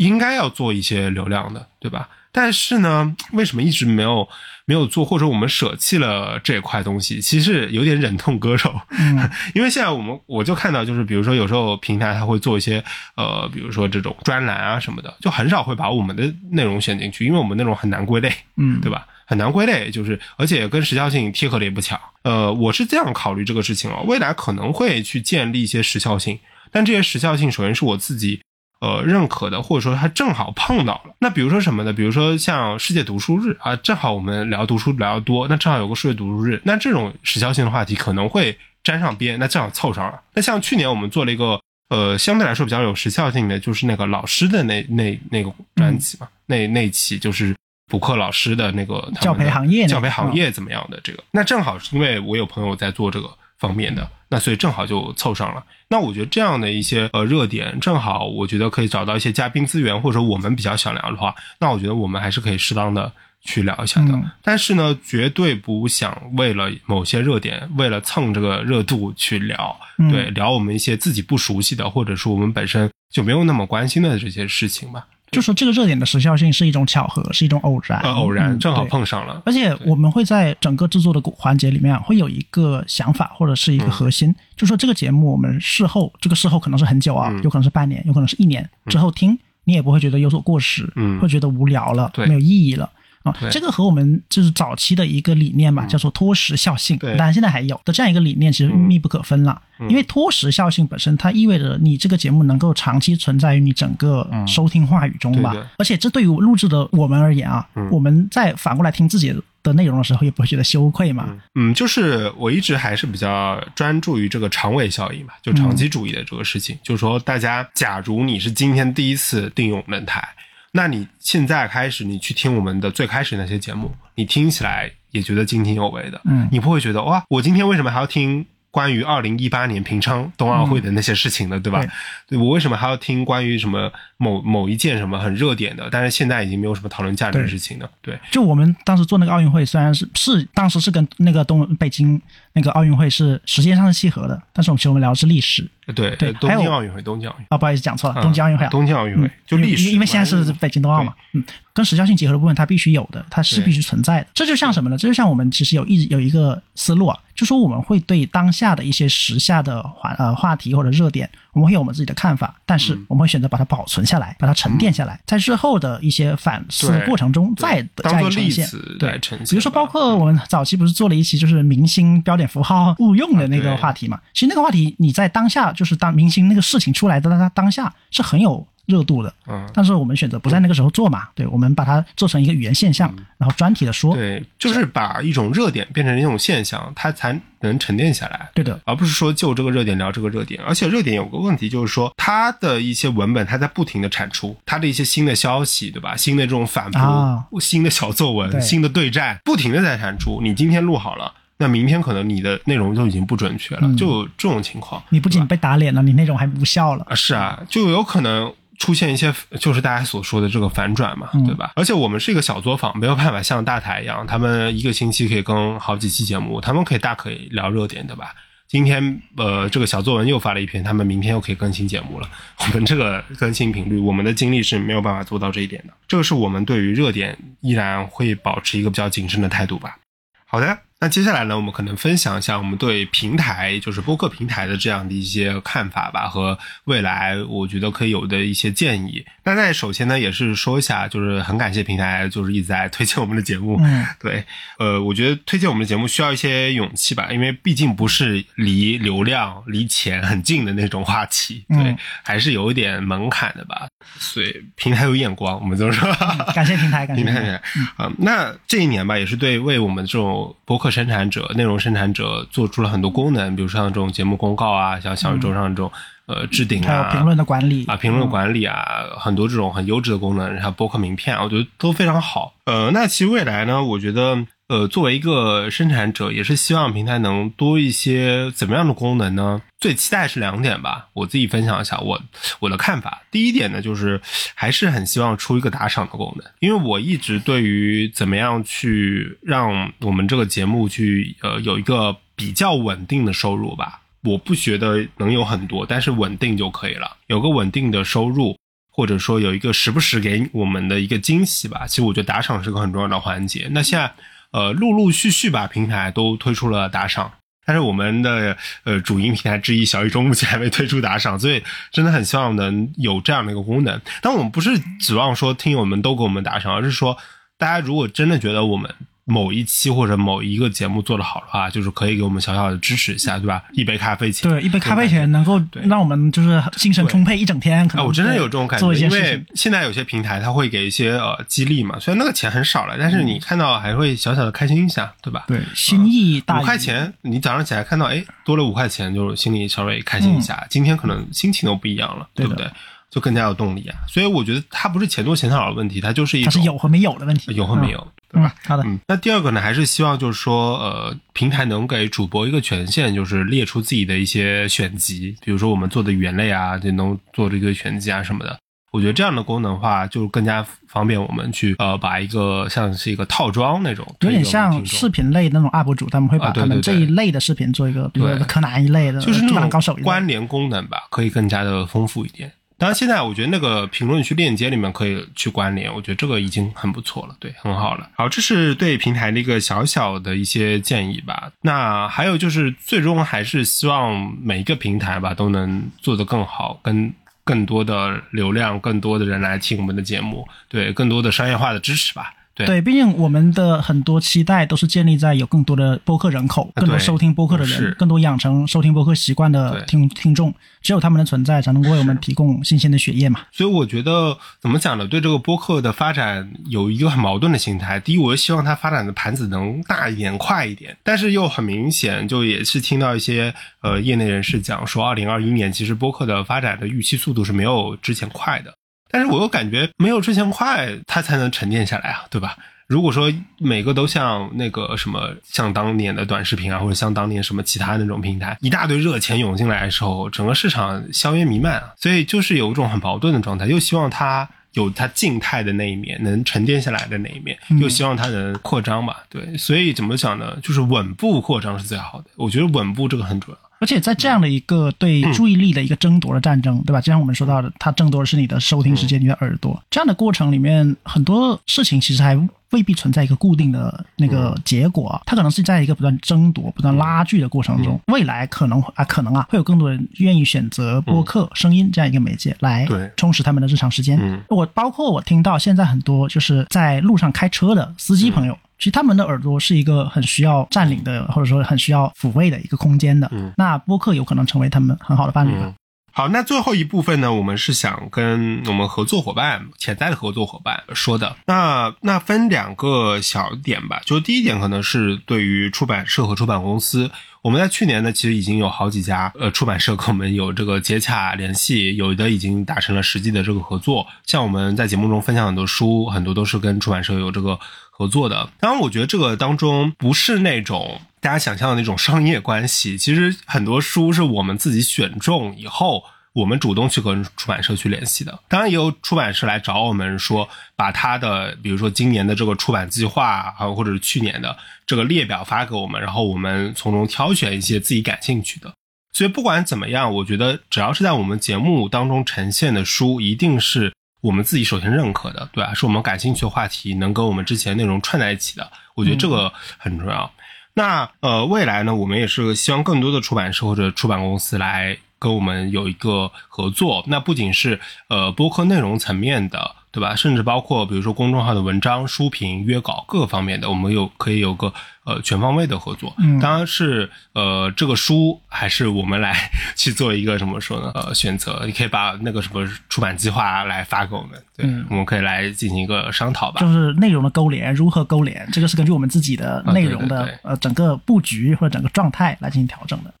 [0.00, 2.08] 应该要做一些流量的，对吧？
[2.32, 4.26] 但是呢，为什么一直没有
[4.64, 7.20] 没有做，或者我们舍弃了这块东西？
[7.20, 12.82] 其实有点忍痛割肉，嗯 因为现在我们我就看到，就是比如说有时候平台它会做一些
[13.14, 19.06] 呃，比如说这种专栏啊什么的，就很少会把我们的内容选进去，因为我们内容很难归类，嗯对吧？
[19.26, 22.00] 很难归类，就是而且跟时效性贴合的也不强。
[22.22, 26.38] 呃，我是这样考虑这个事情哦，未来可能会去建立一些时效性，
[26.72, 28.40] 但这些时效性首先是我自己。
[28.80, 31.14] 呃，认可的，或者说他正好碰到了。
[31.18, 31.92] 那比如说什么呢？
[31.92, 40.18] 比如说像世界读书日啊，正好我们聊读书聊得多，那正好有个世界读书日，那这种时效性的话题可能会沾上边，那正好凑上了。
[40.32, 41.60] 那像去年我们做了一个
[41.90, 47.54] 呃相对来说比较有时效性的，就是那个老师的那那那个专辑嘛，那那期就是
[47.90, 53.28] 补课老师的那个教培行业教培行业怎么样的这个，那正好是因为我有朋友在做这个
[53.60, 55.62] 方面的，那所以正好就凑上了。
[55.88, 64.12] 那我觉得这样的一些呃热点，正好我觉得可以找到一些嘉宾资源，或者说我们比较想聊的话，那我觉得我们还是可以适当的去聊一下的。
[64.12, 75.06] 嗯但是呢，绝对不想为了某些热点，为了蹭这个热度去聊，嗯对，聊我们一些自己不熟悉的，或者说我们本身就没有那么关心的这些事情吧。
[75.30, 79.42] 就说这个热点的时效性是一种巧合，是一种偶然，呃，偶然嗯正好碰上了。
[79.46, 87.42] 而且我们会在整个制作的环节里面会有一个想法或者是一个核心，就说这个节目我们事后，这个事后可能是很久啊，嗯。
[87.42, 91.20] 有可能是半年，有可能是一年之后听，你也不会觉得有所过时，嗯。
[91.20, 92.26] 会觉得无聊了，对。
[92.26, 92.90] 没有意义了。
[93.22, 99.60] 啊对，这个和我们就是早期的一个理念嘛，叫做脱时效性，对当然现在还有的这样一个理念，其实密不可分了。
[99.88, 105.52] 因为脱时效性本身，它意味着你这个节目能够长期存在于你整个收听话语中吧。
[105.52, 111.34] 对而且这对于录制的我们而言啊，我们在反过来听自己的内容的时候，也不会觉得羞愧嘛。
[111.54, 116.78] 嗯，就是我一直还是比较专注于这个长尾效应嘛，就长期主义的这个事情。
[116.82, 120.26] 就是说，大家假如你是今天第一次订阅我们的台，
[120.72, 131.84] 那你现在开始你去听我们的最开始那些节目，你听起来也觉得津津有味的，嗯你不会觉得哇，我今天为什么还要听关于二零一八年平昌冬奥会的那些事情呢，对吧？
[132.28, 137.88] 对我为什么还要听关于什么某某一件什么很热点的，但是现在已经没有什么讨论价值的事情呢？
[138.00, 145.68] 对，就我们当时做那个奥运会，虽然是是当时是跟那个东北京那个奥运会是时间上是契合的，但是我们其实我们聊的是历史。
[145.92, 154.26] 对对，东京奥运会，东京奥运啊，不好意思讲错了，东京奥运会，东京奥运会就历史，因为现在是北京冬奥嘛，嗯，跟时效性结合的部分它必须有的，它是必须存在的。
[154.34, 154.96] 这就像什么呢？
[154.98, 157.18] 这就像我们其实有一有一个思路啊。
[157.32, 168.68] 就说我们会对当下的一些时下的话呃话题或者热点，我们会有我们自己的看法，但是我们会选择把它保存下来，把它沉淀下来，在日后的一些反思过程中再加以呈现。
[168.98, 174.20] 对，比如说包括我们早期不是做了一期就是明星标点符号误用的那个话题嘛？
[174.32, 178.66] 其实那个话题你在当下就是当明星那个事情出来的他当下是很有。
[178.90, 196.16] 热度的，嗯，但是我们选择不在那个时候做嘛，对，我们把它做成一个语言现象，然后专题的说，对，就是把一种热点变成一种现象，它才能沉淀下来，对的，而不是说就这个热点聊这个热点，而且热点有个问题就是说，它的一些文本它在不停的产出，它的一些新的消息，对吧？
[196.16, 200.40] 新的这种反复，新的小作文，新的对战，不停的在产出。
[200.42, 207.14] 你今天录好了，那明天可能你的内容就已经不准确了，就这种情况，你不仅被打脸了，你内容还无效了啊！
[207.14, 208.52] 是啊，就有可能。
[208.80, 211.70] 出现一些就是大家所说的这个反转嘛，对吧？
[211.76, 218.34] 而且我们是一个小作坊，没有办法像大台一样，他们一个星期可以更好几期节目，他们可以大可以聊热点，对吧？
[218.66, 222.28] 今天呃这个小作文又发了一篇，他们明天又可以更新节目了。
[222.58, 225.92] 我们这个更新频率，我们的精力是没有办法做到这一点的。
[226.08, 229.98] 这个是我们对于热点依然会保持一个比较谨慎的态度吧。
[230.46, 230.78] 好的。
[231.02, 239.24] 那接下来呢，我们可能分享一下我们对平台，就是播客平台的这样的一些看法吧，和未来我觉得可以有的一些建议。
[239.44, 243.78] 那在首先呢，也是说一下，就是很感谢平台，就是一直在推荐我们的节目。
[243.82, 244.44] 嗯，对，
[244.78, 253.88] 呃，我觉得推荐我们的节目需要一些勇气吧，因为毕竟不是离流量、离钱很近的那种话题，对，还是有一点门槛的吧。
[254.18, 256.06] 所以平台有眼光，我们这么说。
[256.52, 257.62] 感谢平台，感谢平台。
[257.96, 260.90] 啊，那这一年吧，也是对为我们这种博客。
[260.90, 265.88] 生产者、内容生产者做出了很多功能，比如像这种节目公告啊，像小宇宙上这种
[266.26, 272.52] 呃置顶啊、评论的管理啊、评论管理啊，很多这种很优质的功能，然后博客名片，我觉得都非常好。
[272.64, 274.44] 呃，那其实未来呢，我觉得。
[274.70, 279.60] 呃，作为一个生产者，也是希望平台能多一些怎么样的功能呢？
[279.80, 282.22] 最期待是两点吧，我自己分享一下我
[282.60, 283.22] 我的看法。
[283.32, 284.20] 第一点呢，就是
[284.54, 298.56] 还是很希望出一个打赏的功能，因为我一直对于怎么样去让我们这个节目去呃有一个比较稳定的收入吧，我不觉得能有很多，但是稳定就可以了，有个稳定的收入，
[298.88, 301.88] 或者说有一个时不时给我们的一个惊喜吧。
[301.88, 303.66] 其实我觉得打赏是个很重要的环节。
[303.72, 304.12] 那现在。
[304.52, 307.32] 呃，陆陆续续把，平台都推出了打赏，
[307.64, 314.00] 但是我们的呃主营平台之一小宇宙目前还没推出打赏，所以真的很希望能有这样的一个功能。
[314.20, 317.16] 但我们不是指望说听友们都给我们打赏，而是说
[317.58, 318.94] 大家如果真的觉得我们。
[319.30, 323.62] 某一期或者某一个节目做得好的话，就是可以给我们小小的支持一下，对吧？
[323.72, 327.88] 一杯咖啡钱，对，一杯咖啡钱能够让我们就是精神充沛一整天。
[327.94, 335.44] 啊，我真的有这种感觉，因为现在有些平台它会给一些呃激励嘛，虽然那个钱很少了，但是你看到还会小小的开心一下，对吧？
[335.46, 336.60] 对，心意大。
[336.60, 342.66] 五块钱，你早上起来看到哎多了五块钱，就心里稍微开心一下，今天可能心情都不一样了，对不对？
[343.10, 343.98] 就更加有动力啊！
[344.06, 348.54] 所以我觉得它不是钱多钱少的问题，它就是一它是有和没有的问题，有和没有，对吧？
[348.64, 348.84] 好的。
[349.08, 358.56] 那第二个呢，还是希望就是说，呃，平台能给主播一个权限，就是列出自己的一些选集，比如说我们做的语言类啊，就能做这个选集啊什么的。
[358.92, 372.52] 我觉得这样的功能的话，就更加方便我们去呃，把一个像是一个套装那种，有点像视频类那种 UP 主，他们会把他们这一类的视频做一个，比如说柯南一类的，就是那种关联功能吧，可以更加的丰富一点。
[372.80, 378.08] 当然，现在我觉得那个评论区链接里面可以去关联，我觉得这个已经很不错了，对，很好了。
[378.16, 381.52] 好，这是对平台的一个小小的一些建议吧。
[381.60, 387.12] 那还有就是，最终还是希望每一个平台吧都能做得更好，跟
[387.44, 392.32] 更多的流量、更多的人来听我们的节目，对，更多的商业化的支持吧。
[392.66, 403.40] 对，毕竟我们的很多期待都是建立在有更多的播客人口、更多收听播客的人、更多养成收听播客习惯的听听众，只有他们的存在，才能为我们提供新鲜的血液嘛。
[403.52, 405.06] 所以我觉得怎么讲呢？
[405.06, 407.98] 对这个播客的发展有一个很矛盾的心态。
[408.00, 418.74] 第一，我希望它发展的盘子能大一点、快一点，但是又很明显，就也是听到一些呃业内人士讲说，二零二一年其实播客的发展的预期速度是没有之前快的。
[419.10, 422.56] 但是我又感觉没有之前快，它才能沉淀下来啊，对吧？
[422.86, 440.58] 如果说每个都像那个什么，像当年的短视频啊，或者像当年什么其他那种平台，一大堆热钱涌进来的时候，整个市场硝烟弥漫啊，所以就是有一种很矛盾的状态，又希望它有它静态的那一面，能沉淀下来的那一面，又希望它能扩张吧，对，所以怎么讲呢？
[440.60, 443.69] 就是稳步扩张是最好的，我觉得稳步这个很重要。
[443.80, 447.00] 而且在这样的一个对注意力的一个争夺的战争，对吧？
[447.00, 449.82] 就像我们说到的，它争夺的是你的收听时间、你的耳朵。
[449.90, 452.36] 这样的过程里面，很多事情其实还
[452.72, 457.98] 未必存在一个固定的那个结果，它可能是在一个不断争夺、不断拉锯的过程中。
[458.08, 464.44] 未来可能啊，可能啊，会有更多人愿意选择播客、声音这样一个媒介来充实他们的日常时间。
[464.50, 468.56] 我包括我听到现在很多就是在路上开车的司机朋友。
[468.80, 473.28] 其实他们的耳朵是一个很需要占领的，或者说很需要抚慰的一个空间的。
[473.30, 475.74] 嗯，那播客有可能成为他们很好的伴侣吧。
[476.12, 481.36] 好，那最后一部分呢，我们是想跟我们合作伙伴、潜在的合作伙伴说的。
[481.46, 487.10] 那那分两个小点吧，就第一点可能是对于出版社和出版公司。
[487.42, 494.06] 我们在去年呢，其实已经有好几家呃出版社跟我们有这个接洽联系，有的已经达成了实际的这个合作。
[494.26, 497.58] 像我们在节目中分享很多书，很多都是跟出版社有这个
[497.90, 498.50] 合作的。
[498.60, 506.04] 当然，我觉得这个当中不是那种大家想象的那种商业关系，其实很多书是我们自己选中以后。
[506.32, 514.56] 我们主动去跟出版社去联系的，当然也有出版社来找我们说，把他的比如说今年的这个出版计划啊，或者是去年的
[514.86, 518.72] 这个列表发给我们，然后我们从中挑选一些自己感兴趣的。
[519.12, 525.74] 所以不管怎么样，我觉得只要是在我们节目当中呈现的书，一定是我们自己首先认可的，对吧？
[525.74, 530.32] 是我们感兴趣的话题，能跟我们之前内容串在一起的，我觉得这个很重要。
[530.74, 534.96] 那呃，未来呢，我们也是希望更多的出版社或者出版公司来。
[535.20, 540.16] 跟我们有一个合作，那不仅是呃播客内容层面的，对吧？
[540.16, 544.72] 甚至包括比如说公众号的文章、书评、约稿各个方面的，我们有可以有个
[545.04, 546.14] 呃全方位的合作。
[546.18, 550.90] 嗯，当然是呃这个书还是我们来 去做一个怎么说呢？
[550.94, 556.62] 呃，选择你可以把那个什么出版计划来发给我们，对，我们可以来进行一个商讨吧。
[556.62, 558.48] 就是内容的勾连，如何勾连？
[558.50, 563.12] 这个是根据我们自己的内容的呃整个布局或者整个状态来进行调整的。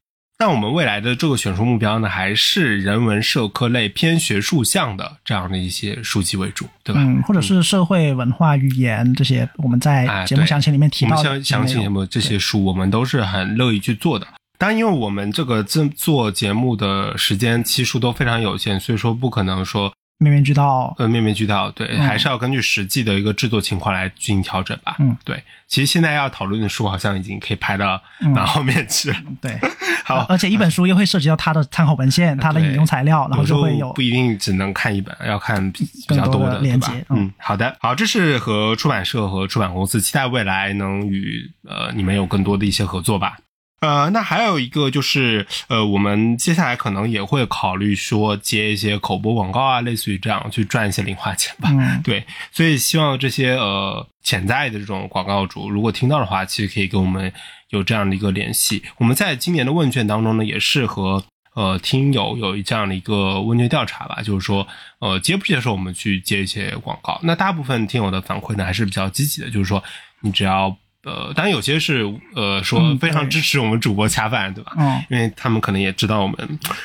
[0.42, 7.02] 那我们未来的这个选书目标呢，还是人文社科类偏学术向的这样的一些书籍为主，对吧？
[7.02, 14.26] 嗯，或者是社会文化语言这些，我们在节目详情里面提到的详情节目这些书，我们都是很乐意去做的。
[14.56, 19.92] 当然，因为我们这个做做节目的时间期数都非常有限，所以说不可能说。
[20.22, 24.96] 面面俱到，呃，面面俱到，对，还是要根据实际的一个制作情况来进行调整吧。
[24.98, 25.42] 嗯，对。
[25.66, 29.16] 其实现在要讨论的书，好像已经可以排到蛮后面去了。
[29.40, 29.58] 对，
[30.04, 37.02] 好，而且一本书又会涉及到它的参考文献、它的引用材料，然后就会有不一定只能看一本，要看比较多的连接。
[37.08, 43.38] 嗯，好的，好，这是和出版社和出版公司期待未来能与呃你们有更多的一些合作吧。
[43.80, 51.70] 呃，那还有一个就是，呃，我们接下来可能也会考虑说接一些口播广告啊，类似于这样去赚一些零花钱吧。
[51.72, 57.32] 嗯，对，所以希望这些呃潜在的这种广告主，如果听到的话，其实可以跟我们
[57.70, 58.82] 有这样的一个联系。
[58.98, 61.24] 我们在今年的问卷当中呢，也是和
[61.54, 64.68] 呃听友有这样的一个问卷调查吧，就是说
[64.98, 67.18] 呃接不接受我们去接一些广告？
[67.22, 69.82] 那大部分听友的反馈呢还是比较积极的，就是说
[70.20, 70.76] 你只要。
[71.02, 74.72] 呃，当然有些是呃说非常支持我们主播恰饭，对吧？
[74.76, 76.36] 嗯，因为他们可能也知道我们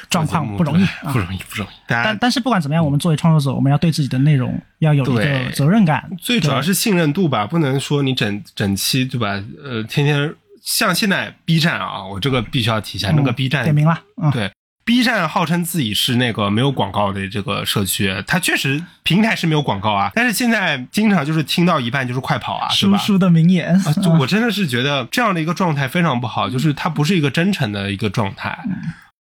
[0.09, 1.69] 状况不容易，不容易，不容易。
[1.85, 6.09] 但但是不管怎么样，我们作为创作者，我们要对自己的内容要有一个责任感。
[6.19, 9.41] 最主要是信任度吧，不能说你整整期对吧？
[9.63, 13.99] 呃，天天像现在 B 站啊，我这个必须要提一下，那个 B 站点名了，
[14.31, 14.49] 对。
[14.85, 22.95] B 站号称自己是那个没有广告的这个社区，它确实平台是没有广告啊，但是现在经常就是听到一半就是快跑啊，是吧？
[22.99, 28.57] 叔叔的名言，就我真的是觉得这样的一个状态非常不好，就是它不是一个真诚的一个状态。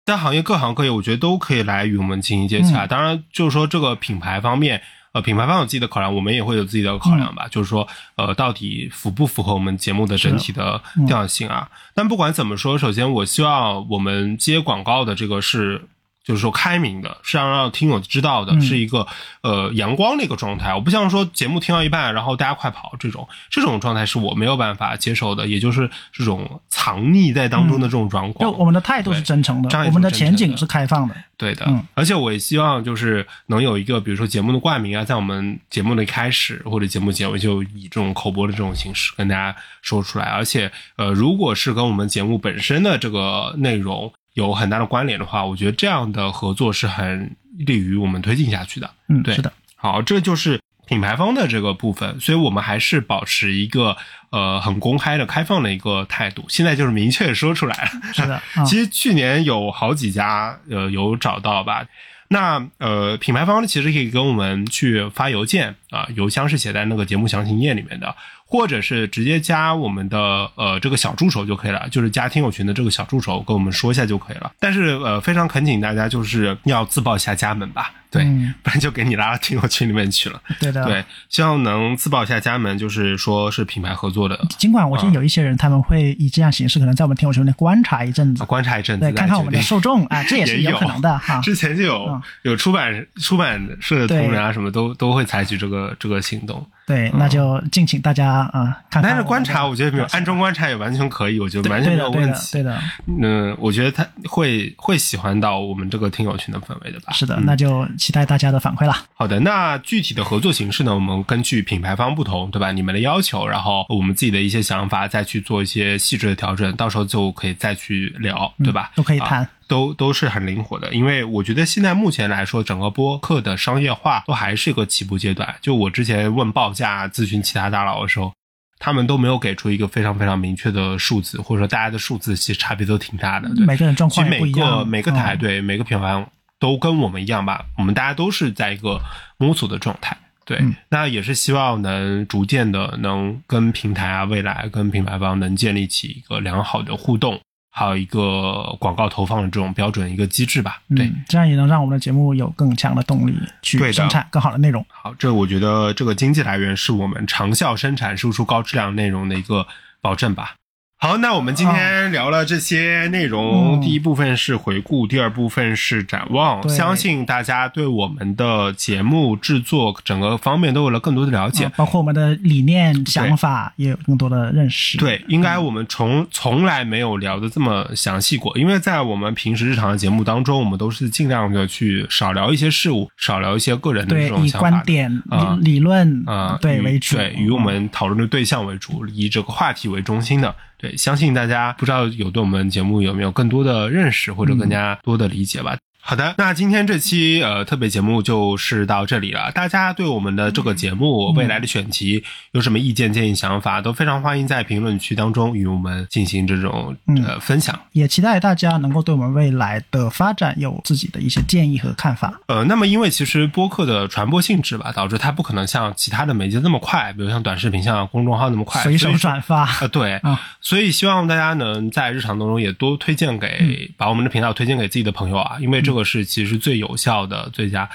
[0.06, 2.86] 在行业各行各业，我觉得都可以来与我们进行接洽。
[2.86, 4.80] 当然，就是说这个品牌方面。
[5.12, 7.48] 呃，品牌方有自己的考量，我们也会有自己的考量吧。
[7.48, 7.86] 就是说，
[8.16, 11.68] 呃，到底符不符合我们节目的整体的调性啊？
[11.94, 15.88] 但不管怎么说，首先我希望我们接广告的这个是。
[16.22, 19.06] 就是说开明的，是要让听友知道的，是一个
[19.42, 20.74] 呃阳光的一个状态。
[20.74, 25.46] 我不像说节目听到一半，然后大家快跑这种，这种状态是我没有办法接受的。
[25.46, 28.50] 也就是这种藏匿在当中的这种状况。
[28.50, 31.14] 就我们的态度是真诚的，我们的前景是开放的。
[31.36, 40.26] 对的，而且我也希望就是能有一个，比如说节目的冠名啊，在我们节目的开始或者节目结尾就以这种口播的这种形式跟大家说出来。
[40.26, 44.12] 而且呃，如果是跟我们节目本身的这个内容。
[44.34, 48.90] 有很大的关联的话，我觉得这样的合作是很利于我们推进下去的。
[49.08, 49.52] 嗯，对，是的。
[49.76, 53.96] 好，这就是品牌方的这个部分，所以我们还是保持一个
[54.30, 56.44] 呃很公开的、开放的一个态度。
[56.48, 57.90] 现在就是明确说出来了。
[58.12, 61.86] 是的，啊 其实去年有好几家呃有找到吧。
[62.32, 68.14] 那呃，品牌方其实可以跟我们去发邮件啊，邮箱是写在那个节目详情页里面的，
[68.50, 70.18] 或者是直接加我们的
[70.56, 74.50] 呃这个小助手就可以了，就是加听友群的这个小助手跟我们说一下就可以了。
[74.58, 78.52] 但是呃，非常恳请大家就是要自报一下家门吧，对，嗯。
[78.64, 80.42] 不然就给你拉到听友群里面去了。
[80.58, 88.42] 对的，对，希望能自报一下家门，就是说是品牌合作的，尽管我记得有一些人他们会以这样形式，可能在我们听友群里观察一阵子。
[88.42, 90.76] 啊，观察一阵子对，看看我们的受众啊， 这也是有。
[90.76, 91.40] 可能的哈。
[91.42, 92.22] 之前就有、嗯。
[92.42, 96.66] 有出版出版社的同仁啊，什么都都会采取这个这个行动。
[96.86, 99.10] 对，那就敬请大家啊看看。
[99.10, 102.52] 但是观察，我觉得没有暗中观察也完全可以，我觉得完全没有，问题。
[102.52, 107.12] 对的，嗯，我觉得他会会喜欢到我们这个听友群的氛围的吧。
[107.12, 109.04] 是的，嗯那就期待大家的反馈啦。
[109.14, 110.94] 好的，那具体的合作形式呢？
[110.94, 112.72] 我们根据品牌方不同，对吧？
[112.72, 118.90] 你们的要求，然后我们自己的一些想法，再去做一些细致的调整，到时候就可以再去聊，对吧？
[118.94, 120.92] 嗯都可以谈啊都都是很灵活的。
[120.92, 125.54] 因为我觉得现在目前来说，整个播客的商业化都还是一个起步阶段。
[125.62, 128.32] 就我之前问报价、咨询其他大佬的时候，
[128.80, 133.48] 他们都没有给出一个非常非常明确的数字，或者说大家的数字其实差别都挺大的。
[133.54, 136.26] 对，每个人状况每个一样，每个台嗯对每个品牌
[136.58, 139.00] 都跟我们一样吧，我们大家都是在一个
[139.38, 140.16] 摸索的状态。
[140.44, 147.40] 对，嗯那也是希望能逐渐的能跟平台啊，未来跟品牌方能建立起一个良好的互动，
[147.70, 150.82] 还有一个广告投放的这种标准一个机制吧。
[150.94, 154.84] 对，嗯，这样也能让我们的节目有更强的动力去生产更好的内容。
[154.88, 159.66] 好，这我觉得这个经济来源是我们长效生产、输出高质量内容的一个
[160.00, 160.54] 保证吧。
[161.02, 166.68] 好，那我们今天聊了这些内容，嗯第一部分是回顾，第二部分是展望。
[166.68, 171.64] 相信大家对我们的节目制作整个方面都有了更多的了解。
[171.64, 174.98] 啊包括我们的理念、想法也有更多的认识。
[174.98, 184.70] 对，应该我们从从来没有聊的这么详细过，因为在我们平时日常的节目当中，我们都是尽量的去少聊一些事物，少聊一些个人的这种想法以。
[184.70, 190.54] 观点、啊理理论啊、以对为主，对，以我们讨论的对象为主，以这个话题为中心的。
[190.80, 195.76] 对，相信大家不知道有对我们节目有没有更多的认识或者更加多的理解吧。
[196.02, 199.52] 好的，那今天这期呃特别节目就是到这里了。
[199.52, 207.78] 大家对我们的这个节目、未来的选题有什么意见、建议、想法，都非常欢迎在评论区当中与我们进行这种呃分享。
[207.92, 212.40] 也期待大家能够对我们未来的发展有自己的一些建议和看法。
[212.46, 227.88] 呃，那么因为其实播客的传播性质吧，导致它不可能像其他的媒介那么快，比如像短视频、像公众号那么快，随手转发呃，对啊，所以希望大家能在日常当中也多推荐给，嗯把我们的频道推荐给自己的朋友啊，因为这个是其实最有效的、最佳。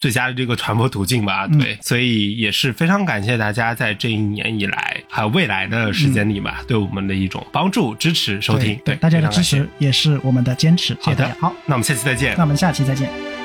[0.00, 10.96] 最佳的这个传播途径吧，嗯对，所以也是非常感谢大家在这一年以来，还有未来的时间里吧，对我们的一种帮助、支持、收听，对大家的支持也是我们的坚持。
[11.00, 11.32] 好的。
[11.40, 12.42] 好，那我们下期再见那。
[12.42, 13.41] 我们下期再见。